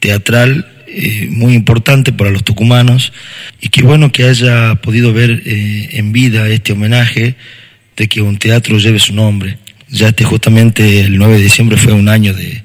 [0.00, 3.12] teatral eh, muy importante para los tucumanos
[3.60, 7.34] y qué bueno que haya podido ver eh, en vida este homenaje
[7.96, 9.58] de que un teatro lleve su nombre.
[9.88, 12.62] Ya este justamente el 9 de diciembre fue un año de,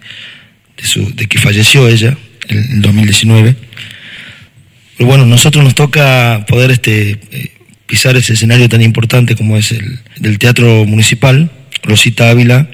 [0.77, 2.17] de, su- de que falleció ella,
[2.47, 3.55] el, el 2019.
[4.99, 7.51] Bueno, nosotros nos toca poder este, eh,
[7.87, 11.51] pisar ese escenario tan importante como es el del Teatro Municipal,
[11.83, 12.69] Rosita Ávila,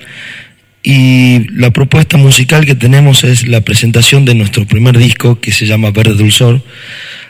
[0.83, 5.65] y la propuesta musical que tenemos es la presentación de nuestro primer disco que se
[5.65, 6.61] llama Verde Dulzor,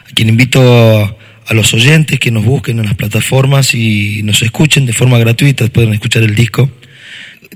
[0.09, 0.61] a quien invito
[1.01, 1.15] a,
[1.47, 5.67] a los oyentes que nos busquen en las plataformas y nos escuchen de forma gratuita,
[5.67, 6.69] pueden escuchar el disco.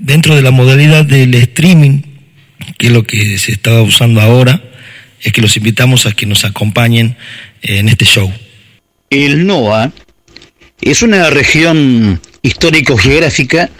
[0.00, 2.02] Dentro de la modalidad del streaming,
[2.76, 4.62] que es lo que se está usando ahora,
[5.24, 7.16] es que los invitamos a que nos acompañen
[7.62, 8.30] en este show.
[9.10, 9.90] El NOA
[10.82, 13.70] es una región histórico-geográfica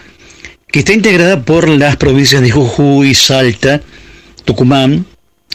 [0.73, 3.83] que está integrada por las provincias de Jujuy, Salta,
[4.45, 5.07] Tucumán,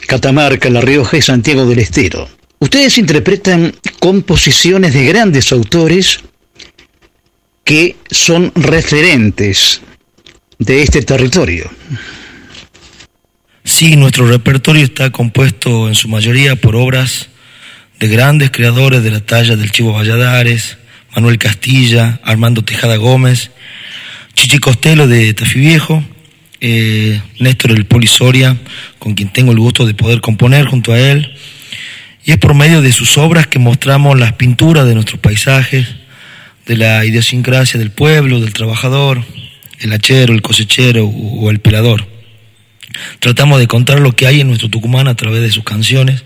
[0.07, 2.29] Catamarca, La Rioja y Santiago del Estero.
[2.59, 6.19] Ustedes interpretan composiciones de grandes autores
[7.63, 9.81] que son referentes
[10.59, 11.69] de este territorio.
[13.69, 17.29] Sí, nuestro repertorio está compuesto en su mayoría por obras
[17.99, 20.77] de grandes creadores de la talla del Chivo Valladares,
[21.15, 23.51] Manuel Castilla, Armando Tejada Gómez,
[24.33, 26.03] Chichi Costello de Tafí Viejo,
[26.59, 28.57] eh, Néstor El Polisoria,
[28.97, 31.31] con quien tengo el gusto de poder componer junto a él.
[32.25, 35.87] Y es por medio de sus obras que mostramos las pinturas de nuestros paisajes,
[36.65, 39.23] de la idiosincrasia del pueblo, del trabajador,
[39.79, 42.18] el hachero, el cosechero o el pelador.
[43.19, 46.23] Tratamos de contar lo que hay en nuestro Tucumán a través de sus canciones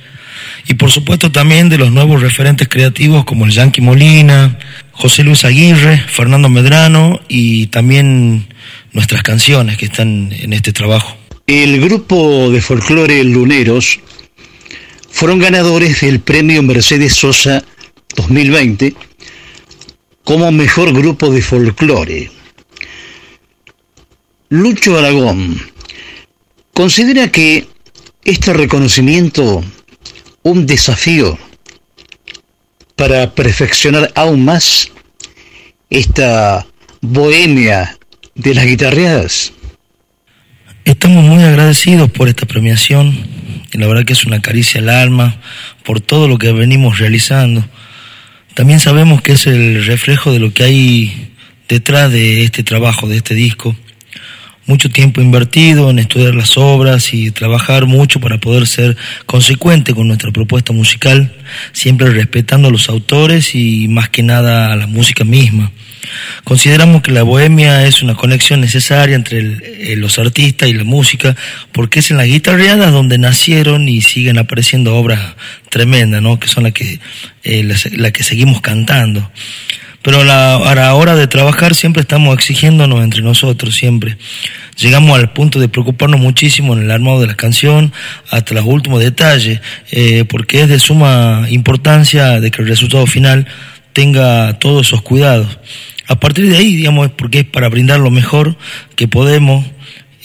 [0.68, 4.58] y por supuesto también de los nuevos referentes creativos como el Yankee Molina,
[4.92, 8.48] José Luis Aguirre, Fernando Medrano y también
[8.92, 11.18] nuestras canciones que están en este trabajo.
[11.48, 14.00] El grupo de folclore Luneros
[15.10, 17.64] fueron ganadores del premio Mercedes Sosa
[18.16, 18.96] 2020
[20.24, 22.32] como mejor grupo de folclore.
[24.50, 25.73] Lucho Aragón
[26.74, 27.68] considera que
[28.26, 29.64] este reconocimiento
[30.44, 31.38] un desafío
[32.96, 34.92] para perfeccionar aún más
[35.90, 36.66] esta
[37.02, 37.98] bohemia
[38.36, 39.54] de las guitarreadas.
[40.86, 43.16] Estamos muy agradecidos por esta premiación
[43.72, 45.40] y la verdad que es una caricia al alma
[45.86, 47.66] por todo lo que venimos realizando.
[48.54, 51.34] También sabemos que es el reflejo de lo que hay
[51.70, 53.76] detrás de este trabajo, de este disco.
[54.66, 58.96] Mucho tiempo invertido en estudiar las obras y trabajar mucho para poder ser
[59.26, 61.34] consecuente con nuestra propuesta musical,
[61.74, 65.72] siempre respetando a los autores y más que nada a la música misma.
[66.46, 71.36] Consideramos que la bohemia es una conexión necesaria entre eh, los artistas y la música,
[71.72, 75.36] porque es en las guitarreadas donde nacieron y siguen apareciendo obras
[75.70, 76.40] tremendas, ¿no?
[76.40, 77.00] que son las que,
[77.44, 79.30] eh, las que seguimos cantando.
[80.04, 84.18] Pero a la, a la hora de trabajar siempre estamos exigiéndonos entre nosotros, siempre.
[84.78, 87.94] Llegamos al punto de preocuparnos muchísimo en el armado de la canción,
[88.30, 93.48] hasta los últimos detalles, eh, porque es de suma importancia de que el resultado final
[93.94, 95.58] tenga todos esos cuidados.
[96.08, 98.58] A partir de ahí, digamos, es porque es para brindar lo mejor
[98.96, 99.66] que podemos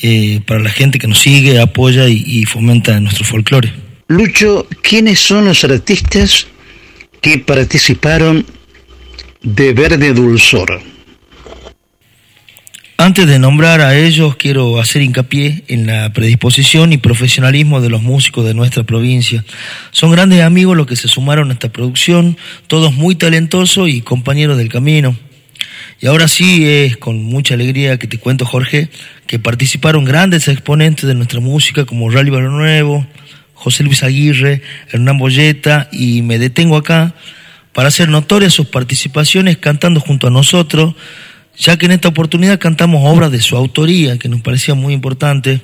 [0.02, 3.72] eh, para la gente que nos sigue, apoya y, y fomenta nuestro folclore.
[4.08, 6.46] Lucho, ¿quiénes son los artistas
[7.20, 8.46] que participaron
[9.42, 10.80] de Verde Dulzor?
[13.00, 18.02] Antes de nombrar a ellos, quiero hacer hincapié en la predisposición y profesionalismo de los
[18.02, 19.44] músicos de nuestra provincia.
[19.92, 22.36] Son grandes amigos los que se sumaron a esta producción,
[22.66, 25.16] todos muy talentosos y compañeros del camino.
[26.00, 28.88] Y ahora sí es con mucha alegría que te cuento, Jorge,
[29.28, 33.06] que participaron grandes exponentes de nuestra música como Rally Barrio Nuevo,
[33.54, 37.14] José Luis Aguirre, Hernán Boyeta, y me detengo acá
[37.78, 40.96] para hacer notorias sus participaciones cantando junto a nosotros,
[41.56, 45.60] ya que en esta oportunidad cantamos obras de su autoría, que nos parecía muy importante.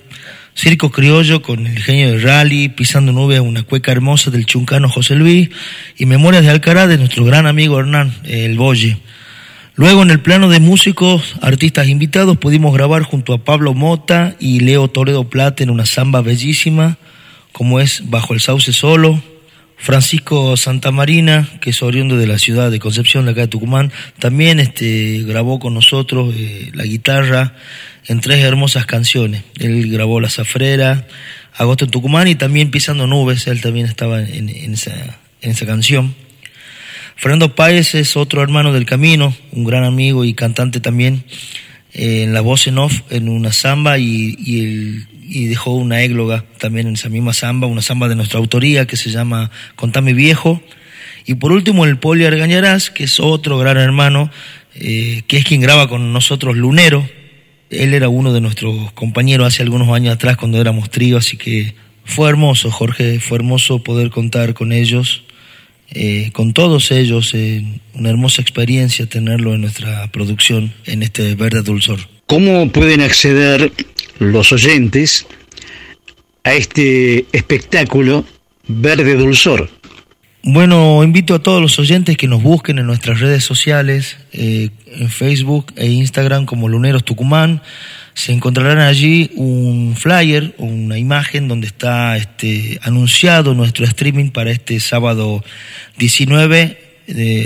[0.55, 5.17] Circo Criollo con el genio de rally, Pisando Nubes, una cueca hermosa del chuncano José
[5.17, 5.51] Luis,
[5.99, 8.97] y Memorias de Alcaraz de nuestro gran amigo Hernán, el Boye.
[9.75, 14.61] Luego en el plano de músicos, artistas invitados, pudimos grabar junto a Pablo Mota y
[14.61, 16.97] Leo Toledo Plata en una samba bellísima,
[17.51, 19.21] como es Bajo el Sauce Solo.
[19.77, 24.61] Francisco Santamarina, que es oriundo de la ciudad de Concepción, de acá de Tucumán, también
[24.61, 27.55] este, grabó con nosotros eh, la guitarra
[28.07, 29.43] en tres hermosas canciones.
[29.59, 31.07] Él grabó La Zafrera,
[31.57, 36.15] Agosto en Tucumán y también Pisando Nubes, él también estaba en, esa canción.
[37.17, 41.25] Fernando Páez es otro hermano del camino, un gran amigo y cantante también,
[41.93, 46.03] eh, en la voz en off, en una samba y, y, el- y dejó una
[46.03, 50.13] égloga también en esa misma samba, una samba de nuestra autoría que se llama Contame
[50.13, 50.61] Viejo.
[51.27, 54.31] Y por último el Poli Argañarás, que es otro gran hermano,
[54.75, 57.09] eh, que es quien graba con nosotros Lunero.
[57.71, 61.75] Él era uno de nuestros compañeros hace algunos años atrás cuando éramos trío, así que
[62.05, 65.25] fue hermoso, Jorge, fue hermoso poder contar con ellos
[65.91, 67.65] eh, con todos ellos, eh,
[67.95, 72.14] una hermosa experiencia tenerlo en nuestra producción, en este Verde Dulzor.
[72.27, 73.71] ¿Cómo pueden acceder
[74.19, 75.27] los oyentes
[76.43, 78.25] a este espectáculo
[78.67, 79.69] Verde Dulzor?
[80.43, 85.09] Bueno, invito a todos los oyentes que nos busquen en nuestras redes sociales, eh, en
[85.09, 87.63] Facebook e Instagram como Luneros Tucumán.
[88.15, 94.81] Se encontrarán allí un flyer, una imagen donde está este, anunciado nuestro streaming para este
[94.81, 95.43] sábado
[95.99, 96.94] 19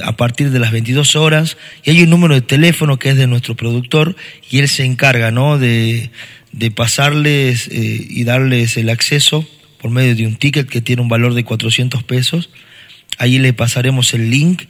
[0.04, 1.56] a partir de las 22 horas.
[1.84, 4.16] Y hay un número de teléfono que es de nuestro productor
[4.50, 5.58] y él se encarga ¿no?
[5.58, 6.10] de,
[6.52, 9.46] de pasarles eh, y darles el acceso
[9.80, 12.50] por medio de un ticket que tiene un valor de 400 pesos.
[13.18, 14.64] Ahí le pasaremos el link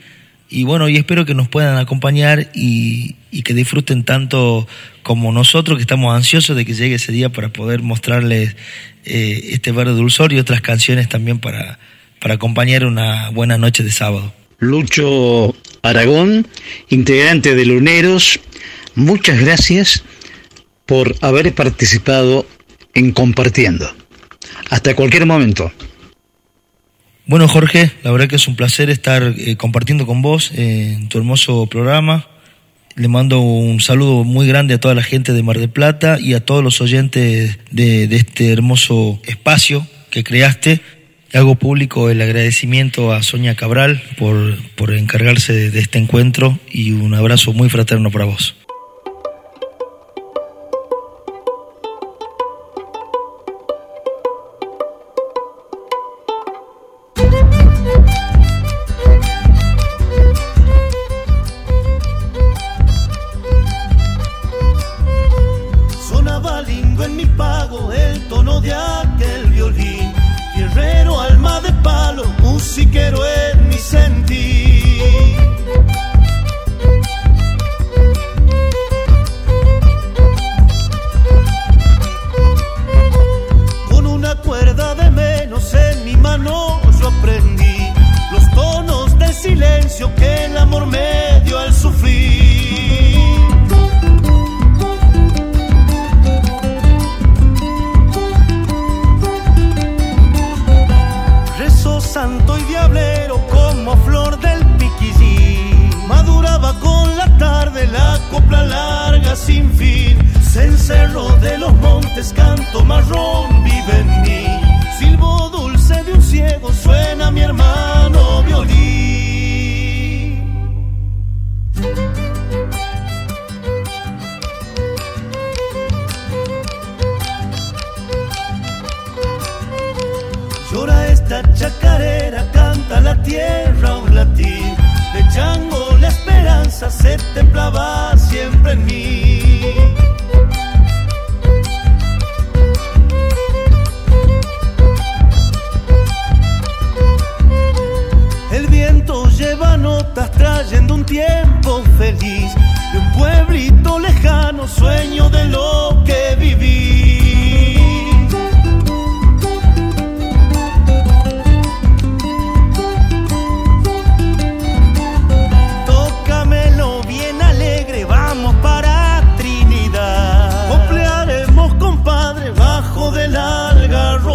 [0.50, 4.66] y bueno, y espero que nos puedan acompañar y, y que disfruten tanto
[5.02, 8.56] como nosotros que estamos ansiosos de que llegue ese día para poder mostrarles
[9.04, 11.78] eh, este verde dulzor y otras canciones también para,
[12.20, 14.32] para acompañar una buena noche de sábado.
[14.58, 16.48] Lucho Aragón,
[16.88, 18.40] integrante de Luneros,
[18.96, 20.02] muchas gracias
[20.84, 22.44] por haber participado
[22.94, 23.88] en Compartiendo.
[24.70, 25.70] Hasta cualquier momento.
[27.26, 31.08] Bueno, Jorge, la verdad que es un placer estar eh, compartiendo con vos eh, en
[31.08, 32.26] tu hermoso programa.
[32.96, 36.34] Le mando un saludo muy grande a toda la gente de Mar del Plata y
[36.34, 40.80] a todos los oyentes de, de este hermoso espacio que creaste.
[41.34, 46.92] Hago público el agradecimiento a Sonia Cabral por, por encargarse de, de este encuentro y
[46.92, 48.57] un abrazo muy fraterno para vos.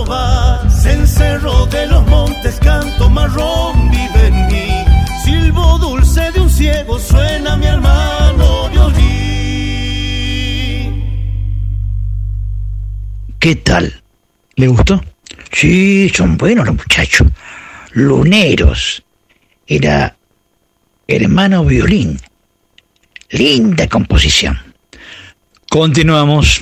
[0.04, 0.70] Algarroba.
[0.70, 4.68] Cencerro de los montes, canto marrón, vive en mí.
[5.24, 9.04] Silbo dulce de un ciego, suena mi hermano violín.
[13.40, 14.04] ¿Qué tal?
[14.56, 15.04] ¿Le gustó?
[15.52, 17.28] Sí, son buenos los muchachos.
[17.92, 19.04] Luneros.
[19.68, 20.16] Era
[21.08, 22.20] hermano violín.
[23.30, 24.60] Linda composición.
[25.70, 26.62] Continuamos.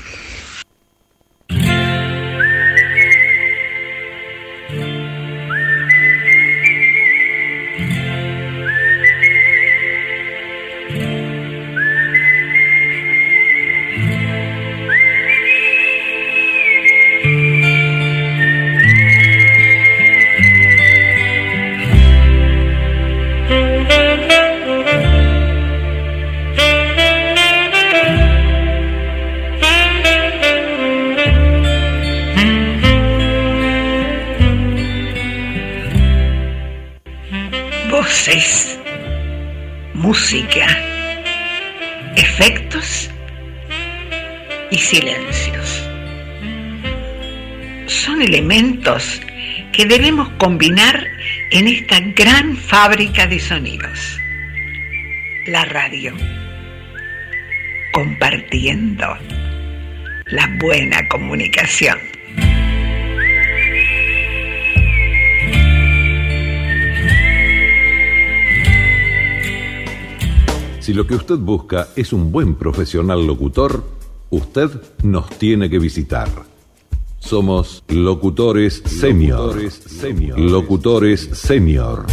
[42.15, 43.09] Efectos
[44.69, 45.89] y silencios.
[47.87, 49.21] Son elementos
[49.73, 51.05] que debemos combinar
[51.51, 54.17] en esta gran fábrica de sonidos.
[55.47, 56.13] La radio.
[57.91, 59.17] Compartiendo
[60.27, 62.10] la buena comunicación.
[70.91, 73.81] Si lo que usted busca es un buen profesional locutor,
[74.29, 74.69] usted
[75.03, 76.27] nos tiene que visitar.
[77.17, 79.55] Somos locutores senior.
[80.37, 82.07] Locutores senior.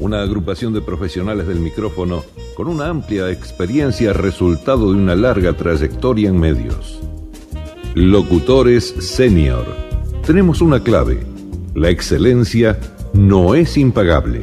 [0.00, 2.24] Una agrupación de profesionales del micrófono
[2.56, 6.98] con una amplia experiencia resultado de una larga trayectoria en medios.
[7.94, 9.66] Locutores senior.
[10.26, 11.26] Tenemos una clave.
[11.74, 12.80] La excelencia
[13.12, 14.40] no es impagable.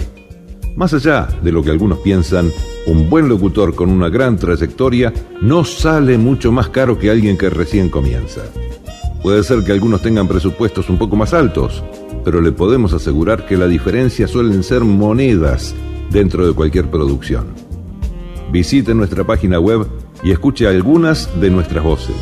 [0.76, 2.52] Más allá de lo que algunos piensan,
[2.86, 7.50] un buen locutor con una gran trayectoria no sale mucho más caro que alguien que
[7.50, 8.42] recién comienza.
[9.24, 11.82] Puede ser que algunos tengan presupuestos un poco más altos,
[12.24, 15.74] pero le podemos asegurar que la diferencia suelen ser monedas
[16.12, 17.46] dentro de cualquier producción.
[18.52, 19.88] Visite nuestra página web
[20.24, 22.16] y escuche algunas de nuestras voces.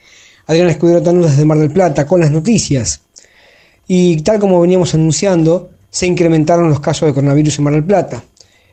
[0.46, 3.02] Adrián Escudero Tanús desde Mar del Plata con las noticias.
[3.86, 8.24] Y tal como veníamos anunciando, se incrementaron los casos de coronavirus en Mar del Plata.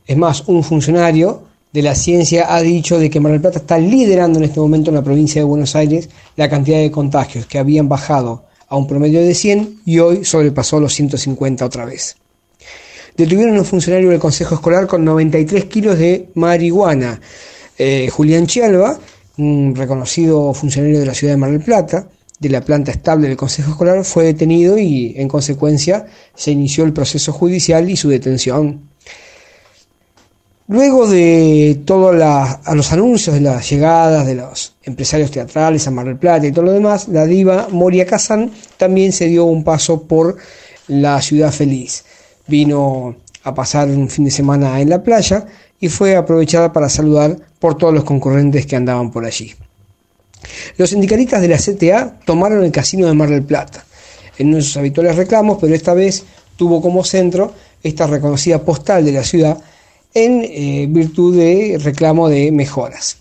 [0.06, 3.78] Es más, un funcionario de la ciencia ha dicho de que Mar del Plata está
[3.78, 7.60] liderando en este momento en la provincia de Buenos Aires la cantidad de contagios que
[7.60, 12.18] habían bajado a un promedio de 100 y hoy sobrepasó los 150 otra vez.
[13.16, 17.20] Detuvieron a un funcionario del Consejo Escolar con 93 kilos de marihuana.
[17.78, 18.98] Eh, Julián Chialba,
[19.38, 22.08] un reconocido funcionario de la ciudad de Mar del Plata,
[22.40, 26.94] de la planta estable del Consejo Escolar, fue detenido y en consecuencia se inició el
[26.94, 28.91] proceso judicial y su detención.
[30.68, 36.18] Luego de todos los anuncios de las llegadas de los empresarios teatrales a Mar del
[36.18, 40.38] Plata y todo lo demás, la diva Moria Kazan también se dio un paso por
[40.88, 42.06] la ciudad feliz.
[42.48, 45.46] Vino a pasar un fin de semana en la playa
[45.80, 49.54] y fue aprovechada para saludar por todos los concurrentes que andaban por allí.
[50.78, 53.84] Los sindicalistas de la CTA tomaron el casino de Mar del Plata
[54.42, 56.24] en sus habituales reclamos, pero esta vez
[56.56, 57.54] tuvo como centro
[57.84, 59.58] esta reconocida postal de la ciudad
[60.14, 63.18] en eh, virtud de reclamo de mejoras.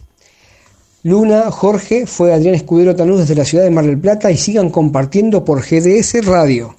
[1.03, 4.69] Luna, Jorge, fue Adrián Escudero Tanús desde la ciudad de Mar del Plata y sigan
[4.69, 6.75] compartiendo por GDS Radio.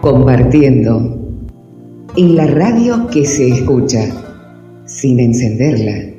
[0.00, 1.18] Compartiendo.
[2.16, 4.06] En la radio que se escucha,
[4.86, 6.10] sin encenderla.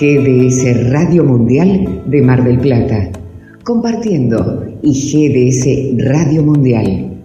[0.00, 3.10] GDS Radio Mundial de Mar del Plata.
[3.64, 7.16] Compartiendo y GDS Radio Mundial.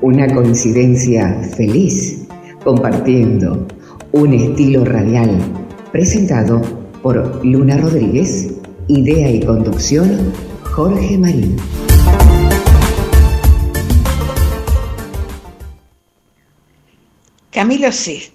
[0.00, 2.26] Una coincidencia feliz,
[2.62, 3.66] Compartiendo
[4.12, 5.38] un estilo radial
[5.92, 6.60] presentado
[7.02, 8.52] por Luna Rodríguez,
[8.88, 10.32] idea y conducción
[10.64, 11.56] Jorge Marín.
[17.50, 18.30] Camilo VI,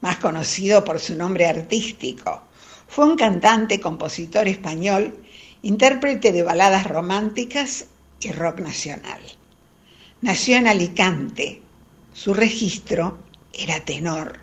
[0.00, 2.42] más conocido por su nombre artístico,
[2.86, 5.14] fue un cantante, compositor español,
[5.62, 7.86] intérprete de baladas románticas
[8.20, 9.20] y rock nacional.
[10.20, 11.62] Nació en Alicante.
[12.12, 13.18] Su registro
[13.52, 14.40] era tenor.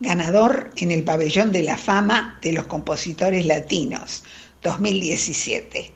[0.00, 4.24] Ganador en el Pabellón de la Fama de los Compositores Latinos
[4.62, 5.92] 2017.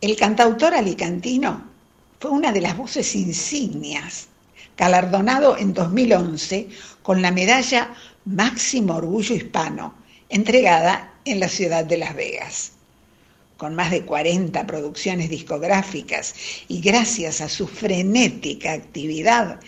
[0.00, 1.70] El cantautor alicantino
[2.18, 4.26] fue una de las voces insignias,
[4.76, 6.68] galardonado en 2011
[7.02, 7.94] con la medalla
[8.24, 9.94] Máximo Orgullo Hispano,
[10.28, 12.72] entregada en la ciudad de Las Vegas
[13.62, 16.34] con más de 40 producciones discográficas
[16.66, 19.60] y gracias a su frenética actividad,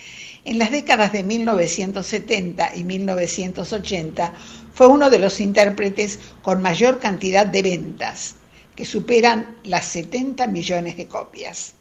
[0.44, 4.34] en las décadas de 1970 y 1980
[4.74, 8.34] fue uno de los intérpretes con mayor cantidad de ventas,
[8.74, 11.74] que superan las 70 millones de copias.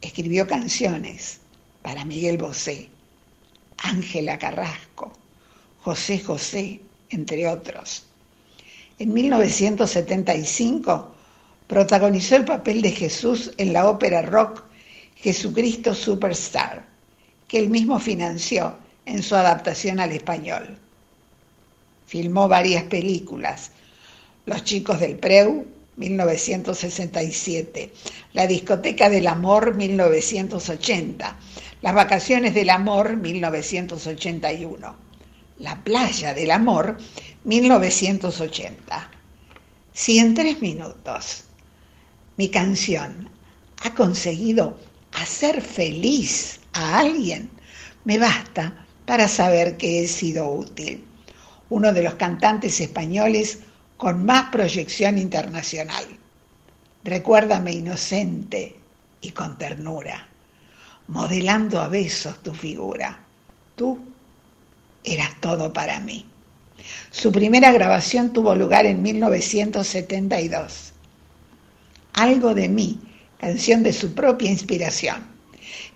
[0.00, 1.40] Escribió canciones
[1.82, 2.88] para Miguel Bosé,
[3.76, 5.12] Ángela Carrasco,
[5.82, 8.06] José José, entre otros.
[9.02, 11.12] En 1975
[11.66, 14.62] protagonizó el papel de Jesús en la ópera rock
[15.16, 16.86] Jesucristo Superstar,
[17.48, 20.78] que él mismo financió en su adaptación al español.
[22.06, 23.72] Filmó varias películas,
[24.46, 27.92] Los chicos del Preu, 1967,
[28.34, 31.36] La discoteca del amor, 1980,
[31.80, 34.94] Las vacaciones del amor, 1981,
[35.58, 36.98] La playa del amor,
[37.44, 39.10] 1980.
[39.92, 41.44] Si en tres minutos
[42.36, 43.28] mi canción
[43.82, 44.78] ha conseguido
[45.12, 47.50] hacer feliz a alguien,
[48.04, 51.04] me basta para saber que he sido útil.
[51.68, 53.60] Uno de los cantantes españoles
[53.96, 56.04] con más proyección internacional.
[57.04, 58.76] Recuérdame inocente
[59.20, 60.28] y con ternura,
[61.08, 63.18] modelando a besos tu figura.
[63.74, 63.98] Tú
[65.02, 66.31] eras todo para mí.
[67.10, 70.92] Su primera grabación tuvo lugar en 1972.
[72.14, 73.00] Algo de mí,
[73.38, 75.26] canción de su propia inspiración,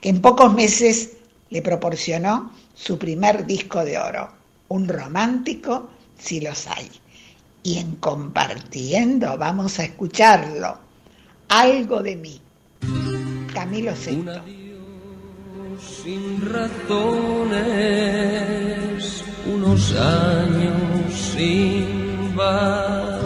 [0.00, 1.12] que en pocos meses
[1.50, 4.30] le proporcionó su primer disco de oro,
[4.68, 6.90] un romántico si los hay.
[7.62, 10.78] Y en compartiendo vamos a escucharlo,
[11.48, 12.40] algo de mí.
[13.52, 14.42] Camilo Sesto.
[16.04, 16.40] sin
[19.54, 23.25] unos años sin valor.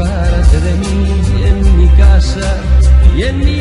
[0.00, 2.56] separarte de mí en mi casa
[3.16, 3.59] y en mi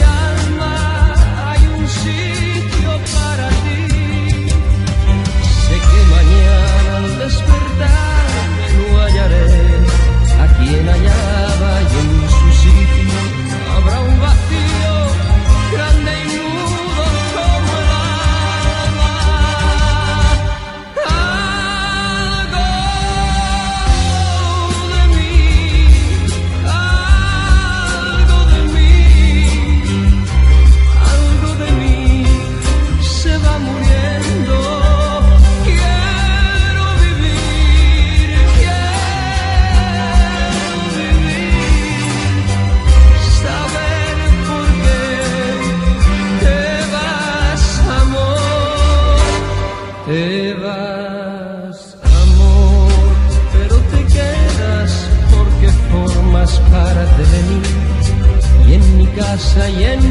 [59.60, 60.09] mi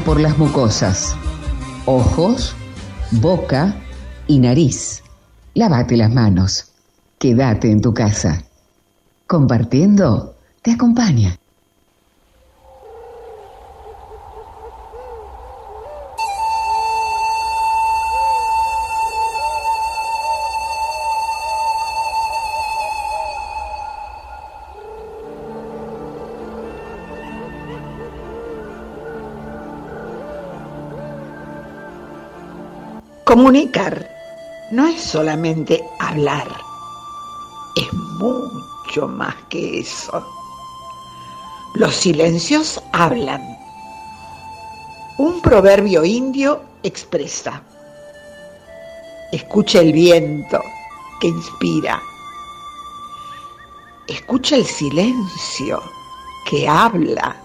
[0.00, 1.16] por las mucosas,
[1.86, 2.54] ojos,
[3.10, 3.74] boca
[4.26, 5.02] y nariz.
[5.54, 6.72] Lávate las manos.
[7.18, 8.44] Quédate en tu casa.
[9.26, 11.38] Compartiendo te acompaña.
[33.28, 34.10] Comunicar
[34.70, 36.48] no es solamente hablar,
[37.76, 40.26] es mucho más que eso.
[41.74, 43.42] Los silencios hablan.
[45.18, 47.60] Un proverbio indio expresa.
[49.30, 50.62] Escucha el viento
[51.20, 52.00] que inspira.
[54.06, 55.82] Escucha el silencio
[56.48, 57.36] que habla.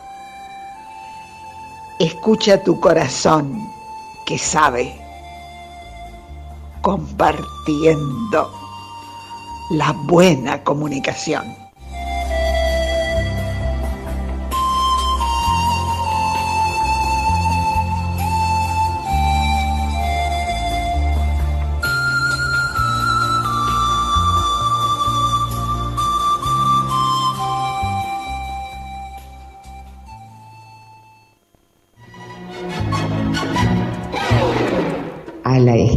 [1.99, 3.69] Escucha tu corazón
[4.25, 5.02] que sabe
[6.83, 8.51] compartiendo
[9.71, 11.62] la buena comunicación.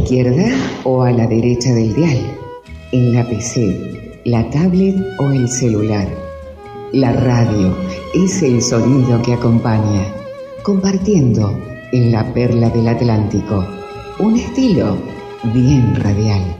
[0.07, 0.55] Izquierda
[0.85, 2.17] o a la derecha del dial.
[2.93, 6.07] En la PC, la tablet o el celular.
[6.93, 7.75] La radio
[8.13, 10.05] es el sonido que acompaña.
[10.63, 11.59] Compartiendo
[11.91, 13.67] en la perla del Atlántico.
[14.19, 14.97] Un estilo
[15.53, 16.55] bien radial.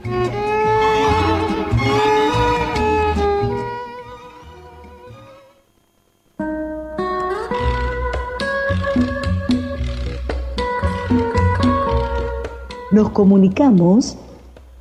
[12.98, 14.18] Nos comunicamos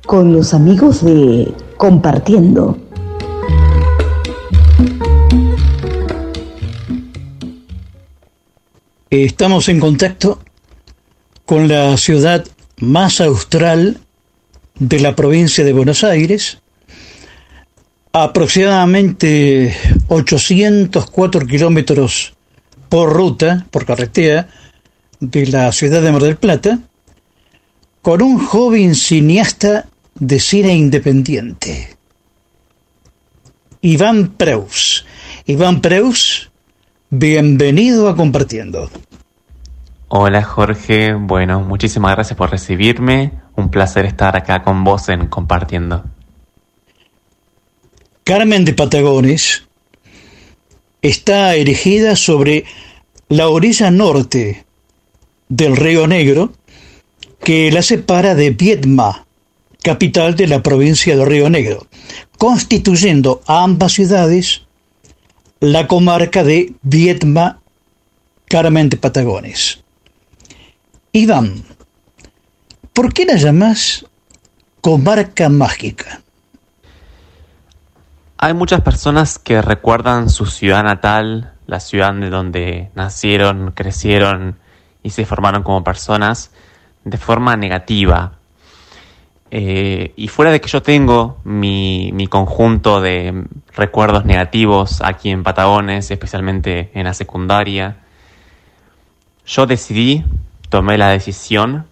[0.07, 2.75] con los amigos de Compartiendo.
[9.11, 10.39] Estamos en contacto
[11.45, 12.43] con la ciudad
[12.77, 13.99] más austral
[14.79, 16.59] de la provincia de Buenos Aires,
[18.13, 22.33] aproximadamente 804 kilómetros
[22.89, 24.47] por ruta, por carretera,
[25.19, 26.79] de la ciudad de Mar del Plata,
[28.07, 31.97] con un joven cineasta de cine independiente,
[33.81, 35.05] Iván Preus.
[35.45, 36.49] Iván Preus,
[37.09, 38.89] bienvenido a Compartiendo.
[40.07, 43.33] Hola Jorge, bueno, muchísimas gracias por recibirme.
[43.57, 46.05] Un placer estar acá con vos en Compartiendo.
[48.23, 49.67] Carmen de Patagones
[51.01, 52.63] está erigida sobre
[53.27, 54.65] la orilla norte
[55.49, 56.53] del Río Negro
[57.39, 59.25] que la separa de Viedma,
[59.83, 61.87] capital de la provincia de Río Negro,
[62.37, 64.63] constituyendo a ambas ciudades
[65.59, 67.59] la comarca de Viedma
[68.47, 69.83] Carmen de Patagones.
[71.11, 71.63] Iván,
[72.93, 74.05] ¿por qué la llamas
[74.81, 76.21] comarca mágica?
[78.37, 84.59] Hay muchas personas que recuerdan su ciudad natal, la ciudad de donde nacieron, crecieron
[85.01, 86.51] y se formaron como personas,
[87.09, 88.33] de forma negativa.
[89.49, 95.43] Eh, y fuera de que yo tengo mi, mi conjunto de recuerdos negativos aquí en
[95.43, 97.97] Patagones, especialmente en la secundaria,
[99.45, 100.25] yo decidí,
[100.69, 101.85] tomé la decisión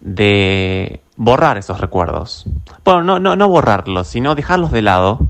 [0.00, 2.46] de borrar esos recuerdos.
[2.84, 5.20] Bueno, no, no, no borrarlos, sino dejarlos de lado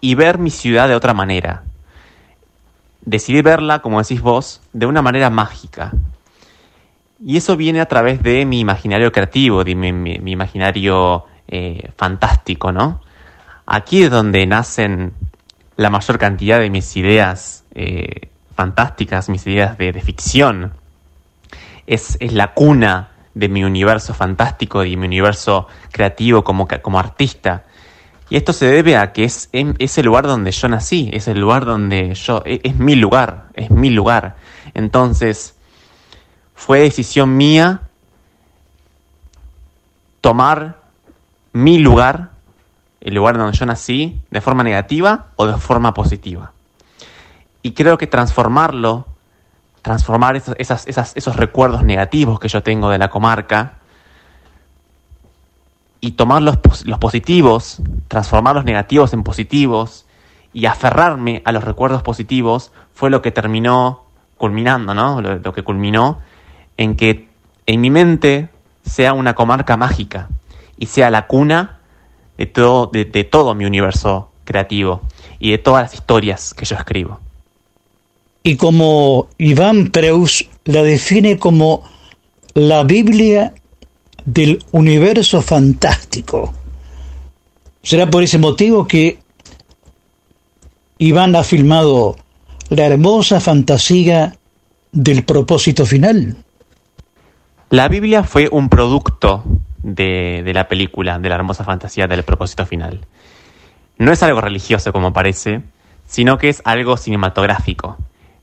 [0.00, 1.64] y ver mi ciudad de otra manera.
[3.02, 5.92] Decidí verla, como decís vos, de una manera mágica.
[7.24, 13.00] Y eso viene a través de mi imaginario creativo, de mi, imaginario eh, fantástico, ¿no?
[13.64, 15.12] Aquí es donde nacen
[15.76, 20.72] la mayor cantidad de mis ideas eh, fantásticas, mis ideas de, ficción.
[21.86, 27.64] Es, es la cuna de mi universo fantástico, de mi universo creativo como, como artista.
[28.28, 31.28] Y esto se debe a que es, em- es el lugar donde yo nací, es
[31.28, 34.36] el lugar donde yo, e- es, mi lugar, es mi lugar.
[34.74, 35.55] Entonces,
[36.56, 37.82] fue decisión mía
[40.20, 40.80] tomar
[41.52, 42.30] mi lugar,
[43.00, 46.50] el lugar donde yo nací, de forma negativa o de forma positiva.
[47.62, 49.06] Y creo que transformarlo,
[49.82, 53.74] transformar esos, recuerdos negativos que yo tengo de la comarca
[56.00, 60.06] y tomar los, pos- los positivos, transformar los negativos en positivos
[60.52, 64.04] y aferrarme a los recuerdos positivos fue lo que terminó
[64.36, 65.20] culminando, ¿no?
[65.20, 66.18] Lo que culminó
[66.76, 67.28] en que
[67.66, 68.48] en mi mente
[68.84, 70.28] sea una comarca mágica
[70.78, 71.80] y sea la cuna
[72.38, 75.02] de todo, de, todo mi universo creativo
[75.38, 77.20] y de todas las historias que yo escribo.
[78.42, 81.82] Y como Iván Preus la define como
[82.54, 83.54] la Biblia
[84.24, 86.52] del universo fantástico.
[87.82, 89.18] Será por ese motivo que
[90.98, 92.16] Iván ha filmado
[92.68, 94.36] la hermosa fantasía
[94.92, 96.36] del propósito final.
[97.70, 99.42] La Biblia fue un producto
[99.82, 103.00] de, de la película, de la hermosa fantasía del propósito final.
[103.98, 105.62] No es algo religioso como parece,
[106.06, 107.96] sino que es algo cinematográfico.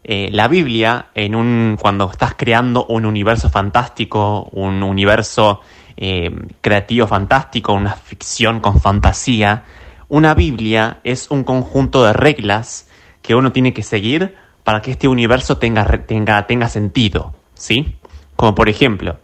[0.04, 5.62] Eh, la Biblia, en un, cuando estás creando un universo fantástico, un universo
[5.96, 9.64] eh, creativo fantástico, una ficción con fantasía,
[10.10, 12.90] una Biblia es un conjunto de reglas
[13.22, 17.96] que uno tiene que seguir para que este universo tenga, tenga, tenga sentido, ¿sí?
[18.36, 19.18] Como por ejemplo,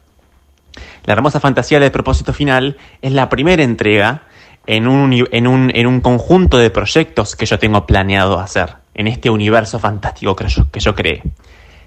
[1.05, 4.23] la hermosa fantasía del propósito final es la primera entrega
[4.67, 9.07] en un, en un, en un conjunto de proyectos que yo tengo planeado hacer en
[9.07, 11.23] este universo fantástico que yo, que yo creé.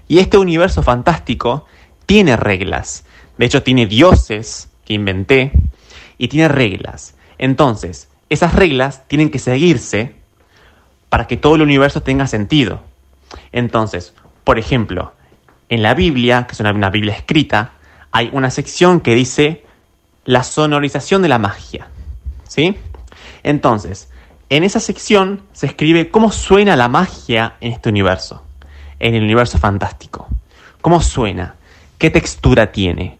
[0.07, 1.65] Y este universo fantástico
[2.05, 3.05] tiene reglas.
[3.37, 5.51] De hecho, tiene dioses que inventé
[6.17, 7.15] y tiene reglas.
[7.37, 10.15] Entonces, esas reglas tienen que seguirse
[11.09, 12.81] para que todo el universo tenga sentido.
[13.51, 14.13] Entonces,
[14.43, 15.13] por ejemplo,
[15.69, 17.73] en la Biblia, que es una, Biblia escrita,
[18.11, 19.63] hay una sección que dice
[20.25, 21.87] la sonorización de la magia.
[22.47, 22.77] ¿Sí?
[23.43, 24.09] Entonces,
[24.49, 28.43] en esa sección se escribe cómo suena la magia en este universo,
[28.99, 30.27] en el universo fantástico.
[30.81, 31.55] ¿Cómo suena?
[31.97, 33.17] ¿Qué textura tiene?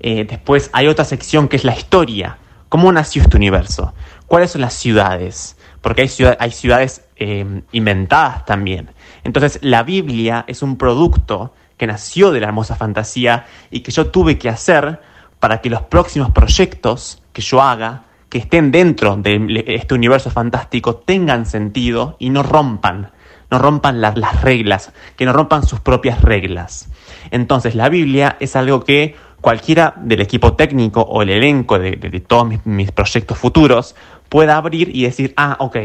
[0.00, 2.38] Eh, después hay otra sección que es la historia.
[2.68, 3.94] ¿Cómo nació este universo?
[4.26, 5.56] ¿Cuáles son las ciudades?
[5.80, 6.02] Porque
[6.38, 8.90] hay ciudades eh, inventadas también.
[9.24, 14.06] Entonces la Biblia es un producto que nació de la hermosa fantasía y que yo
[14.06, 15.00] tuve que hacer
[15.40, 20.94] para que los próximos proyectos que yo haga, que estén dentro de este universo fantástico,
[20.94, 23.10] tengan sentido y no rompan,
[23.50, 26.88] no rompan la- las reglas, que no rompan sus propias reglas.
[27.32, 32.10] Entonces la Biblia es algo que cualquiera del equipo técnico o el elenco de, de-
[32.10, 33.96] de todos mis, mis proyectos futuros
[34.28, 35.76] pueda abrir y decir, ah, ok,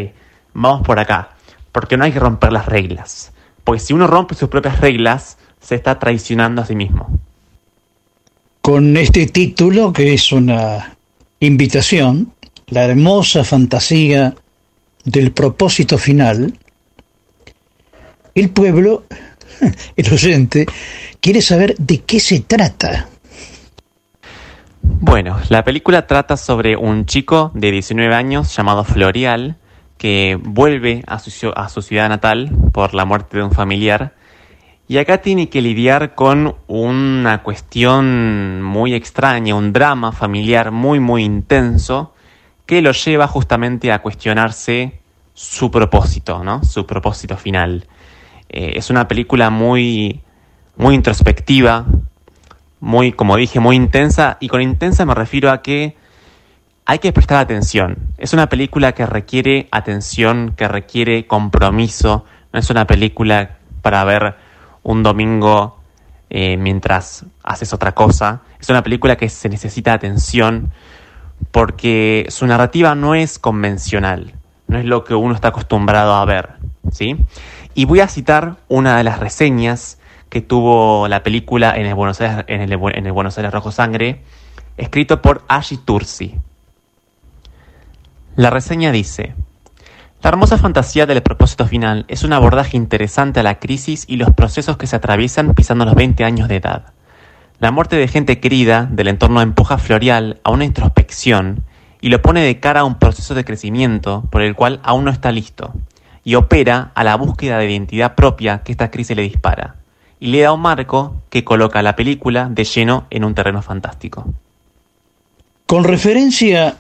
[0.53, 1.29] vamos por acá.
[1.71, 3.33] Porque no hay que romper las reglas.
[3.63, 7.07] Porque si uno rompe sus propias reglas, se está traicionando a sí mismo.
[8.61, 10.97] Con este título, que es una
[11.39, 12.33] invitación,
[12.67, 14.35] la hermosa fantasía
[15.05, 16.53] del propósito final,
[18.35, 19.05] el pueblo,
[19.95, 20.65] el oyente,
[21.21, 23.07] quiere saber de qué se trata.
[24.81, 29.57] Bueno, la película trata sobre un chico de 19 años llamado Florial
[29.97, 34.16] que vuelve a su, a su ciudad natal por la muerte de un familiar
[34.87, 41.23] y acá tiene que lidiar con una cuestión muy extraña, un drama familiar muy muy
[41.23, 42.13] intenso
[42.65, 44.99] que lo lleva justamente a cuestionarse
[45.33, 46.63] su propósito, ¿no?
[46.63, 47.85] Su propósito final.
[48.49, 50.21] Eh, es una película muy
[50.77, 51.85] muy introspectiva,
[52.79, 54.37] muy, como dije, muy intensa.
[54.39, 55.95] Y con intensa me refiero a que
[56.85, 57.97] hay que prestar atención.
[58.17, 62.25] Es una película que requiere atención, que requiere compromiso.
[62.53, 64.35] No es una película para ver
[64.87, 65.75] un domingo
[66.29, 68.41] eh, mientras haces otra cosa.
[68.57, 70.71] Es una película que se necesita atención
[71.51, 74.33] porque su narrativa no es convencional.
[74.67, 76.53] No es lo que uno está acostumbrado a ver.
[76.89, 77.17] ¿sí?
[77.73, 79.99] Y voy a citar una de las reseñas
[80.29, 83.73] que tuvo la película en el Buenos Aires, en el, en el Buenos Aires Rojo
[83.73, 84.23] Sangre
[84.77, 86.35] escrito por Ashi Tursi.
[88.37, 89.35] La reseña dice,
[90.23, 94.33] La hermosa fantasía del propósito final es un abordaje interesante a la crisis y los
[94.33, 96.85] procesos que se atraviesan pisando los 20 años de edad.
[97.59, 101.63] La muerte de gente querida del entorno empuja a Florial a una introspección
[102.01, 105.11] y lo pone de cara a un proceso de crecimiento por el cual aún no
[105.11, 105.73] está listo,
[106.23, 109.75] y opera a la búsqueda de identidad propia que esta crisis le dispara,
[110.19, 114.25] y le da un marco que coloca la película de lleno en un terreno fantástico.
[115.65, 116.77] Con referencia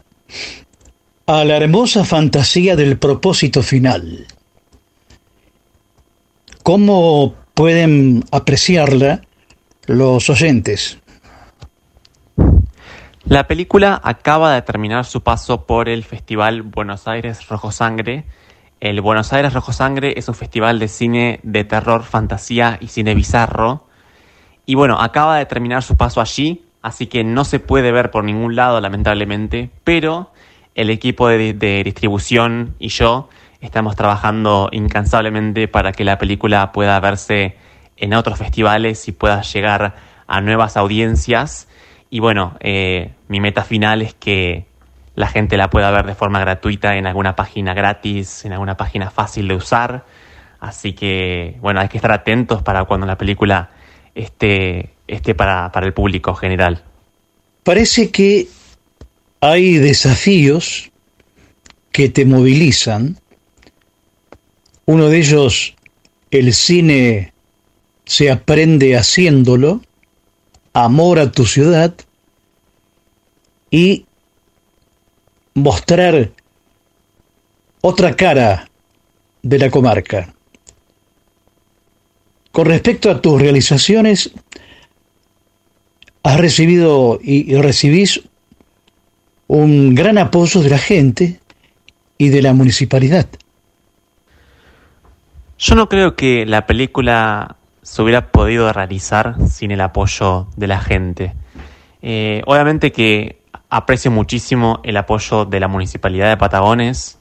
[1.29, 4.25] a la hermosa fantasía del propósito final,
[6.63, 9.23] ¿cómo pueden apreciarla
[9.87, 10.99] los oyentes?
[13.25, 18.23] La película acaba de terminar su paso por el Festival Buenos Aires Rojo Sangre.
[18.79, 23.15] El Buenos Aires Rojo Sangre es un festival de cine de terror, fantasía y cine
[23.15, 23.83] bizarro.
[24.65, 28.23] Y bueno, acaba de terminar su paso allí, así que no se puede ver por
[28.23, 30.31] ningún lado, lamentablemente, pero
[30.77, 33.29] el equipo de, distribución y yo
[33.61, 37.57] estamos trabajando incansablemente para que la película pueda verse
[37.97, 39.95] en otros festivales y pueda llegar
[40.27, 41.67] a nuevas audiencias.
[42.11, 44.67] Y bueno, eh, mi meta final es que
[45.15, 49.09] la gente la pueda ver de forma gratuita en alguna página gratis, en alguna página
[49.09, 50.05] fácil de usar.
[50.59, 53.71] Así que, bueno, hay que estar atentos para cuando la película
[54.13, 56.83] esté, esté para, para el público general.
[57.63, 58.47] Parece que
[59.41, 60.91] hay desafíos
[61.91, 63.17] que te movilizan.
[64.85, 65.75] Uno de ellos,
[66.31, 67.33] el cine
[68.05, 69.81] se aprende haciéndolo,
[70.73, 71.93] amor a tu ciudad
[73.69, 74.05] y
[75.53, 76.31] mostrar
[77.81, 78.69] otra cara
[79.41, 80.33] de la comarca.
[82.51, 84.31] Con respecto a tus realizaciones,
[86.23, 88.21] has recibido y, recibís
[89.47, 91.39] un gran apoyo de la gente
[92.17, 93.27] y de la municipalidad.
[95.57, 100.79] Yo no creo que la película se hubiera podido realizar sin el apoyo de la
[100.79, 101.33] gente.
[102.01, 107.17] Eh, obviamente que aprecio muchísimo el apoyo de la Municipalidad de Patagones.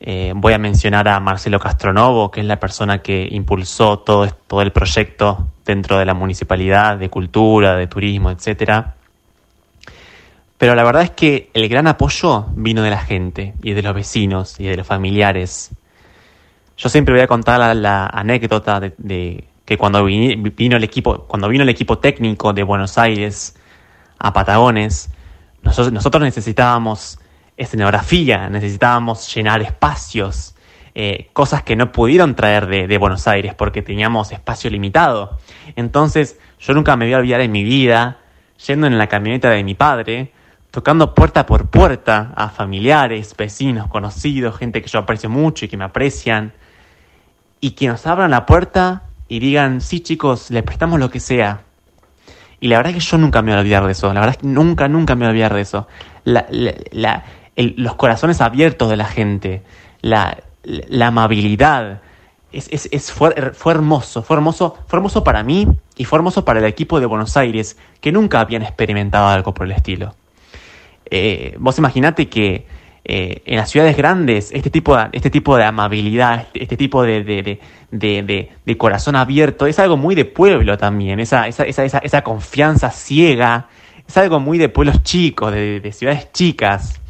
[0.00, 4.62] Eh, voy a mencionar a Marcelo Castronovo, que es la persona que impulsó todo, todo
[4.62, 8.97] el proyecto dentro de la Municipalidad de Cultura, de Turismo, etcétera.
[10.58, 13.94] Pero la verdad es que el gran apoyo vino de la gente y de los
[13.94, 15.70] vecinos y de los familiares.
[16.76, 21.62] Yo siempre voy a contar la, anécdota de, que cuando vino el equipo, cuando vino
[21.62, 23.56] el equipo técnico de Buenos Aires
[24.18, 25.10] a Patagones,
[25.62, 27.20] nosotros, nosotros necesitábamos
[27.56, 30.56] escenografía, necesitábamos llenar espacios,
[30.94, 35.38] eh, cosas que no pudieron traer de, de, Buenos Aires porque teníamos espacio limitado.
[35.76, 38.18] Entonces, yo nunca me voy a olvidar en mi vida
[38.66, 40.32] yendo en la camioneta de mi padre,
[40.70, 45.76] tocando puerta por puerta a familiares, vecinos, conocidos, gente que yo aprecio mucho y que
[45.76, 46.52] me aprecian,
[47.60, 51.62] y que nos abran la puerta y digan, sí chicos, les prestamos lo que sea.
[52.60, 54.36] Y la verdad es que yo nunca me voy a olvidar de eso, la verdad
[54.36, 55.86] es que nunca, nunca me voy a olvidar de eso.
[56.24, 59.62] Los corazones abiertos de la gente,
[60.00, 60.38] la,
[61.00, 62.02] amabilidad,
[62.50, 66.98] es, fue, hermoso, fue hermoso, fue hermoso para mí y fue hermoso para el equipo
[66.98, 70.14] de Buenos Aires, que nunca habían experimentado algo por el estilo.
[71.10, 72.66] Eh, vos imaginate que
[73.10, 77.02] eh, en las ciudades grandes este tipo de, este tipo de amabilidad, este, este tipo
[77.02, 77.24] de,
[77.90, 82.90] de, de, corazón abierto es algo muy de pueblo también, esa, esa, esa, esa, confianza
[82.90, 83.68] ciega,
[84.06, 87.00] es algo muy de pueblos chicos, de, ciudades chicas.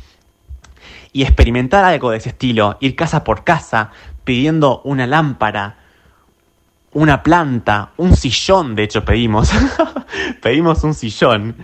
[1.12, 3.90] Y experimentar algo de ese estilo, ir casa por casa
[4.22, 5.78] pidiendo una lámpara,
[6.92, 9.50] una planta, un sillón, de hecho pedimos,
[10.42, 11.56] pedimos un sillón.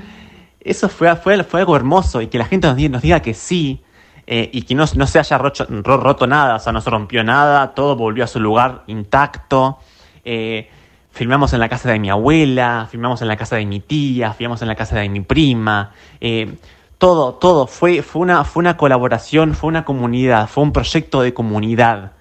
[0.64, 3.82] Eso fue, fue, fue algo hermoso y que la gente nos diga, que sí,
[4.26, 7.22] eh, y que no, no se haya roto, roto, nada, o sea, no se rompió
[7.22, 9.78] nada, todo volvió a su lugar intacto.
[10.24, 10.70] Eh,
[11.10, 14.62] filmamos en la casa de mi abuela, filmamos en la casa de mi tía, filmamos
[14.62, 15.92] en la casa de mi prima.
[16.20, 16.54] Eh,
[16.96, 21.34] todo, todo, fue, fue, una, fue una colaboración, fue una comunidad, fue un proyecto de
[21.34, 22.12] comunidad.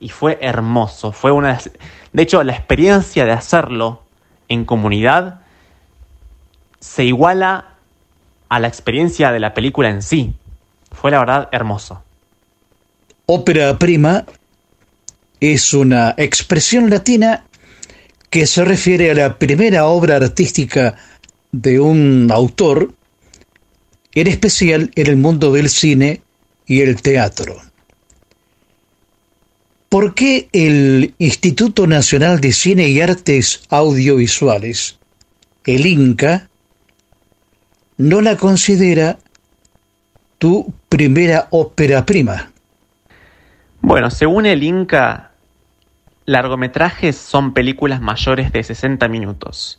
[0.00, 1.60] Y fue hermoso, fue una...
[2.12, 4.02] De hecho, la experiencia de hacerlo
[4.48, 5.42] en comunidad
[6.80, 7.71] se iguala
[8.52, 10.34] a la experiencia de la película en sí.
[10.90, 12.04] Fue la verdad hermoso.
[13.24, 14.26] Ópera prima
[15.40, 17.46] es una expresión latina
[18.28, 20.96] que se refiere a la primera obra artística
[21.50, 22.92] de un autor,
[24.14, 26.20] en especial en el mundo del cine
[26.66, 27.56] y el teatro.
[29.88, 34.98] ¿Por qué el Instituto Nacional de Cine y Artes Audiovisuales,
[35.64, 36.50] el INCA,
[38.02, 39.18] no la considera
[40.38, 42.50] tu primera ópera prima.
[43.80, 45.30] Bueno, según el Inca,
[46.26, 49.78] largometrajes son películas mayores de 60 minutos.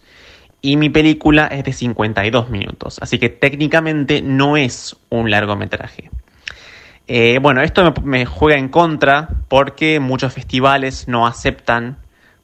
[0.62, 2.98] Y mi película es de 52 minutos.
[3.02, 6.10] Así que técnicamente no es un largometraje.
[7.08, 11.98] Eh, bueno, esto me, me juega en contra porque muchos festivales no aceptan,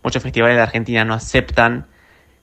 [0.04, 1.86] muchos festivales de Argentina no aceptan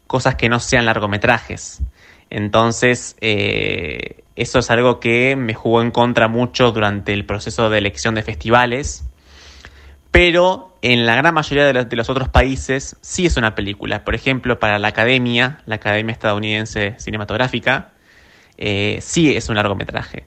[0.06, 1.82] cosas que no sean largometrajes.
[2.31, 7.78] Entonces, eh, eso es algo que me jugó en contra mucho durante el proceso de
[7.78, 9.05] elección de festivales.
[10.11, 14.05] Pero en la gran mayoría de los, otros países sí es una película.
[14.05, 17.93] Por ejemplo, para la Academia, la Academia Estadounidense Cinematográfica,
[18.57, 20.24] eh, sí es un largometraje.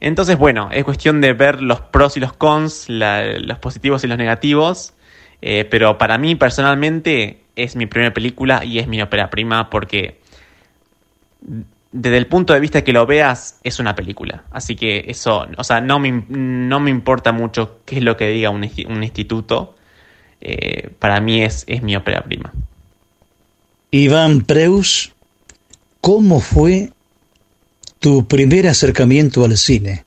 [0.00, 4.18] Entonces, bueno, es cuestión de ver los pros y los cons, los positivos y los
[4.18, 4.94] negativos.
[5.40, 10.21] eh, pero para mí personalmente es mi primera película y es mi ópera prima porque
[11.92, 14.44] desde el punto de vista que lo veas es una película.
[14.50, 18.28] Así que eso, o sea, no me, no me importa mucho qué es lo que
[18.28, 19.74] diga un instituto.
[20.40, 22.52] eh, para mí es, es mi ópera prima.
[23.90, 25.12] Iván Preus,
[26.00, 26.90] ¿cómo fue
[28.00, 30.04] tu primer acercamiento al cine?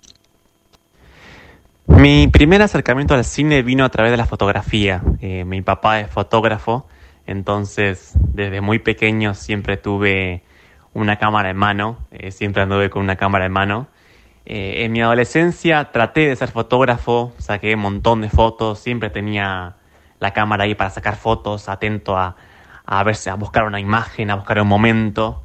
[1.87, 5.03] Mi primer acercamiento al cine vino a través de la fotografía.
[5.21, 6.87] Eh, mi papá es fotógrafo,
[7.27, 10.41] entonces desde muy pequeño siempre tuve
[10.95, 13.87] una cámara en mano, eh, siempre anduve con una cámara en mano.
[14.45, 19.75] Eh, en mi adolescencia traté de ser fotógrafo, saqué un montón de fotos, siempre tenía
[20.19, 22.35] la cámara ahí para sacar fotos, atento a,
[22.85, 25.43] a verse, a buscar una imagen, a buscar un momento.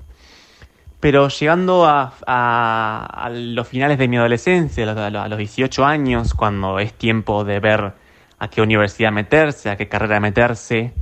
[1.01, 5.85] Pero llegando a, a- a los finales de mi adolescencia, a los, a los 18
[5.85, 7.93] años, cuando es tiempo de ver
[8.39, 10.93] a qué universidad meterse, a qué carrera meterse,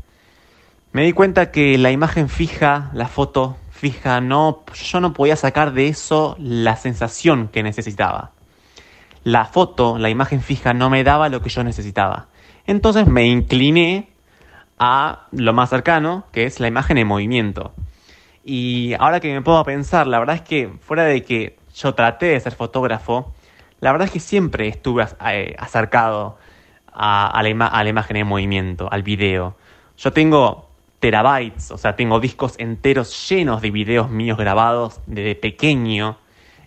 [0.92, 5.72] me di cuenta que la imagen fija, la foto fija, no, yo no podía sacar
[5.72, 8.32] de eso la sensación que necesitaba.
[9.22, 12.26] La foto, la imagen fija, no me daba lo que yo necesitaba.
[12.66, 14.10] Entonces me incliné
[14.78, 17.72] a lo más cercano, que es la imagen en movimiento.
[18.44, 22.26] Y ahora que me puedo pensar, la verdad es que fuera de que yo traté
[22.26, 23.32] de ser fotógrafo,
[23.80, 26.36] la verdad es que siempre estuve eh, acercado
[26.92, 29.56] a, la a la imagen en movimiento, al video.
[29.96, 30.67] Yo tengo
[31.00, 36.18] terabytes, o sea, tengo discos enteros llenos de videos míos grabados desde pequeño,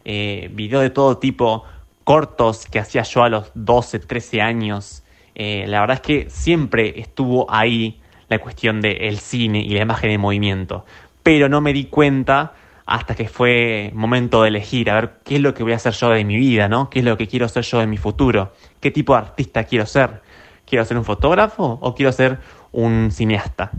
[0.06, 1.66] eh, videos de todo tipo,
[2.04, 5.04] cortos que hacía yo a los 12, 13 años.
[5.36, 10.12] Eh, la verdad es que siempre estuvo ahí la cuestión del cine y la imagen
[10.12, 10.86] en movimiento,
[11.24, 12.54] pero no me di cuenta
[12.86, 15.94] hasta que fue momento de elegir, a ver qué es lo que voy a hacer
[15.94, 16.90] yo de mi vida, ¿no?
[16.90, 18.54] ¿Qué es lo que quiero ser yo de mi futuro?
[18.80, 20.22] ¿Qué tipo de artista quiero ser?
[20.66, 22.40] ¿Quiero ser un fotógrafo o quiero ser
[22.72, 23.72] un cineasta?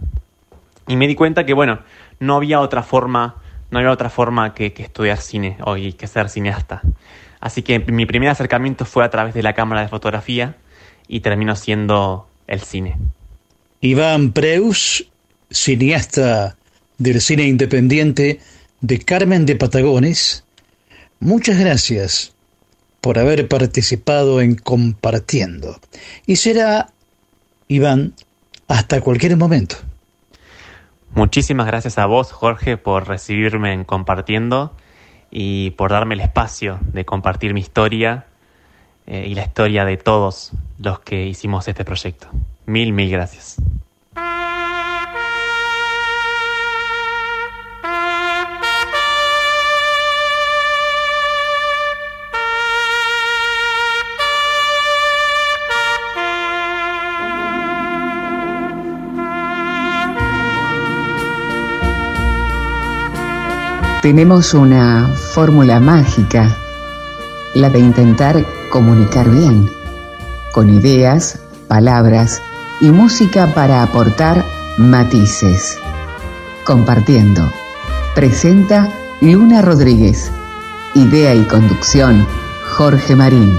[0.88, 1.80] Y me di cuenta que, bueno,
[2.18, 3.36] no había otra forma,
[3.70, 6.82] no había otra forma que, estudiar cine o y que ser cineasta.
[7.40, 10.56] Así que mi primer acercamiento fue a través de la cámara de fotografía
[11.08, 12.96] y terminó siendo el cine.
[13.80, 15.08] Iván Preus,
[15.50, 16.56] cineasta
[16.98, 18.40] del cine independiente
[18.80, 20.44] de Carmen de Patagones,
[21.18, 22.32] muchas gracias
[23.00, 25.80] por haber participado en Compartiendo.
[26.26, 26.92] Y será,
[27.66, 28.14] Iván,
[28.68, 29.76] hasta cualquier momento.
[31.14, 34.74] Muchísimas gracias a vos, Jorge, por recibirme en compartiendo
[35.30, 38.26] y por darme el espacio de compartir mi historia
[39.06, 42.28] eh, y la historia de todos los que hicimos este proyecto.
[42.64, 43.56] Mil, mil gracias.
[64.02, 66.56] Tenemos una fórmula mágica,
[67.54, 69.70] la de intentar comunicar bien,
[70.52, 71.38] con ideas,
[71.68, 72.42] palabras
[72.80, 74.44] y música para aportar
[74.76, 75.78] matices.
[76.64, 77.48] Compartiendo.
[78.16, 78.88] Presenta
[79.20, 80.32] Luna Rodríguez.
[80.94, 82.26] Idea y conducción,
[82.72, 83.56] Jorge Marín.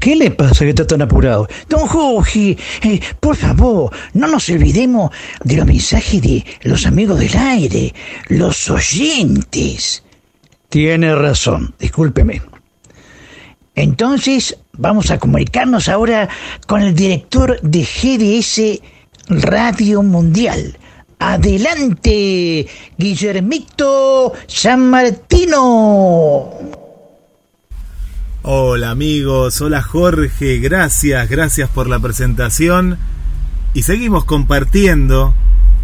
[0.00, 1.48] ¿Qué, le pasa que está tan apurado?
[1.70, 5.10] Don Jorge, eh, por favor, no nos olvidemos
[5.42, 7.94] de los mensajes de los amigos del aire,
[8.28, 10.02] los oyentes.
[10.68, 12.42] Tiene razón, discúlpeme.
[13.74, 16.28] Entonces, vamos a comunicarnos ahora
[16.66, 18.80] con el director de GDS
[19.28, 20.76] Radio Mundial.
[21.18, 22.66] Adelante,
[22.98, 26.50] Guillermito San Martino.
[28.46, 32.98] Hola amigos, hola Jorge, gracias, gracias por la presentación
[33.72, 35.32] y seguimos compartiendo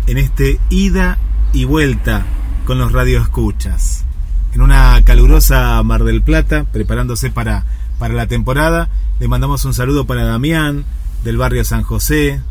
[0.06, 1.16] en este ida
[1.54, 2.26] y vuelta
[2.66, 4.04] con los radioescuchas.
[4.52, 7.64] En una calurosa Mar del Plata, preparándose para,
[7.98, 10.84] para la temporada, le mandamos un saludo para Damián,
[11.24, 12.42] del barrio San José,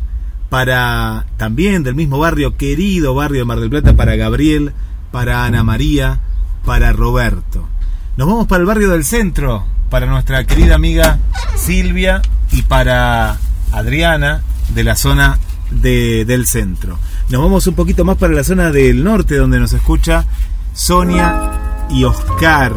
[0.49, 4.73] para también del mismo barrio, querido barrio de Mar del Plata, para Gabriel,
[5.11, 6.19] para Ana María,
[6.65, 7.69] para Roberto.
[8.17, 11.19] Nos vamos para el barrio del centro, para nuestra querida amiga
[11.55, 12.21] Silvia
[12.51, 13.37] y para
[13.71, 15.37] Adriana de la zona
[15.71, 16.97] de- del centro.
[17.29, 20.25] Nos vamos un poquito más para la zona del norte donde nos escucha
[20.73, 22.73] Sonia y Oscar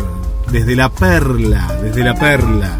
[0.51, 2.79] desde la Perla, desde la Perla.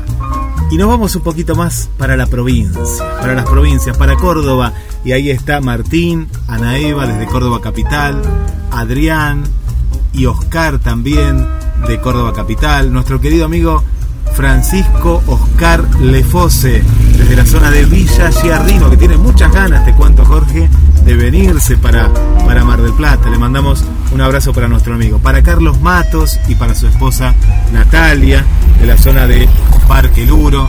[0.71, 2.81] Y nos vamos un poquito más para la provincia,
[3.21, 4.73] para las provincias, para Córdoba.
[5.05, 8.23] Y ahí está Martín, Ana Eva desde Córdoba Capital,
[8.71, 9.45] Adrián
[10.15, 11.47] y Oscar también
[11.87, 12.93] de Córdoba Capital.
[12.93, 13.83] Nuestro querido amigo
[14.35, 16.83] Francisco Oscar Lefose
[17.17, 20.69] desde la zona de Villa Giardino, que tiene muchas ganas, te cuento Jorge,
[21.05, 22.09] de venirse para,
[22.47, 23.31] para Mar del Plata.
[23.31, 25.19] Le mandamos un abrazo para nuestro amigo.
[25.19, 27.35] Para Carlos Matos y para su esposa
[27.73, 28.45] Natalia,
[28.81, 29.49] de la zona de
[29.87, 30.69] Parque Luro.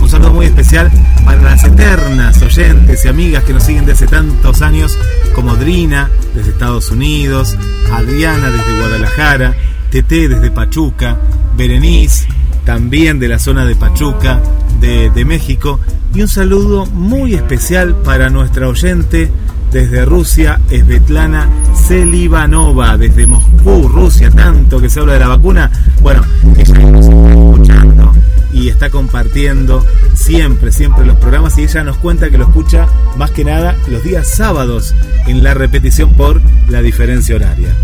[0.00, 0.90] Un saludo muy especial
[1.24, 4.98] para las eternas oyentes y amigas que nos siguen desde tantos años,
[5.34, 7.56] como Drina desde Estados Unidos,
[7.92, 9.54] Adriana desde Guadalajara,
[9.90, 11.18] Tete desde Pachuca,
[11.56, 12.26] Berenice
[12.64, 14.40] también de la zona de Pachuca,
[14.80, 15.78] de, México,
[16.14, 19.30] y un saludo muy especial para nuestra oyente
[19.72, 25.70] desde Rusia, Svetlana Selivanova, desde Moscú, Rusia, tanto que se habla de la vacuna.
[26.00, 26.22] Bueno,
[26.56, 28.12] ella nos está escuchando
[28.52, 29.84] y está compartiendo
[30.14, 32.86] siempre, siempre los programas y ella nos cuenta que lo escucha
[33.16, 34.94] más que nada los días sábados
[35.26, 37.74] en la repetición por la diferencia horaria.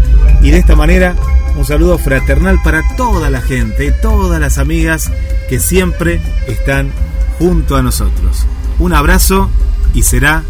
[0.43, 1.17] Y de esta manera,
[1.57, 5.11] un saludo fraternal para toda la gente, todas las amigas
[5.49, 6.91] que siempre están
[7.39, 8.47] junto a nosotros.
[8.79, 9.51] Un abrazo
[9.95, 10.45] y será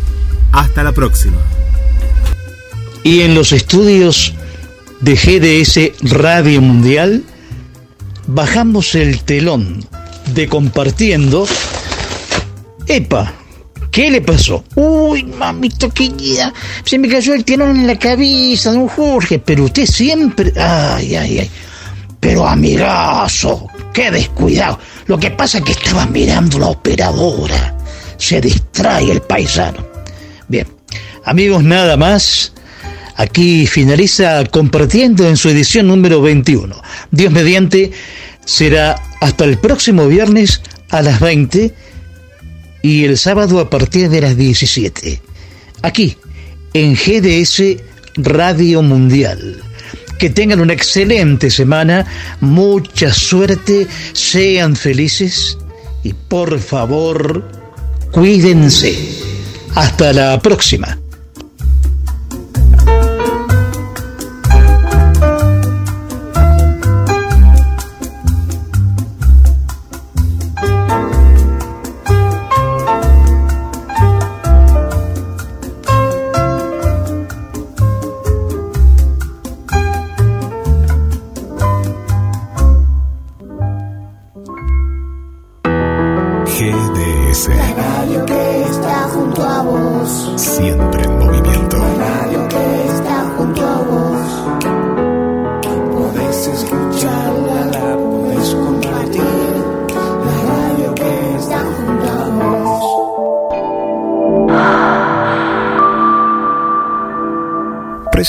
[0.52, 1.36] hasta la próxima.
[3.04, 4.34] Y en los estudios
[5.00, 7.24] de GDS Radio Mundial
[8.26, 9.84] bajamos el telón
[10.34, 11.46] de compartiendo.
[12.86, 13.34] ¡Epa!
[13.90, 14.64] ¿Qué le pasó?
[14.74, 16.52] Uy, mamita querida,
[16.84, 20.52] se me cayó el telón en la cabeza, don Jorge, pero usted siempre...
[20.56, 21.50] Ay, ay, ay.
[22.20, 24.78] Pero amigazo, qué descuidado.
[25.06, 27.76] Lo que pasa es que estaba mirando la operadora.
[28.18, 29.87] Se distrae el paisano.
[30.48, 30.66] Bien,
[31.24, 32.52] amigos, nada más.
[33.16, 36.80] Aquí finaliza compartiendo en su edición número 21.
[37.10, 37.90] Dios mediante
[38.44, 41.74] será hasta el próximo viernes a las 20
[42.82, 45.20] y el sábado a partir de las 17.
[45.82, 46.16] Aquí,
[46.72, 47.82] en GDS
[48.16, 49.62] Radio Mundial.
[50.18, 52.06] Que tengan una excelente semana,
[52.40, 55.58] mucha suerte, sean felices
[56.02, 57.48] y por favor,
[58.10, 59.37] cuídense.
[59.74, 60.98] Hasta la próxima.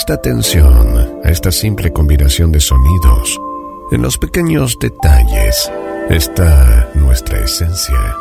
[0.09, 3.39] Atención a esta simple combinación de sonidos.
[3.91, 5.71] En los pequeños detalles
[6.09, 8.17] está nuestra esencia.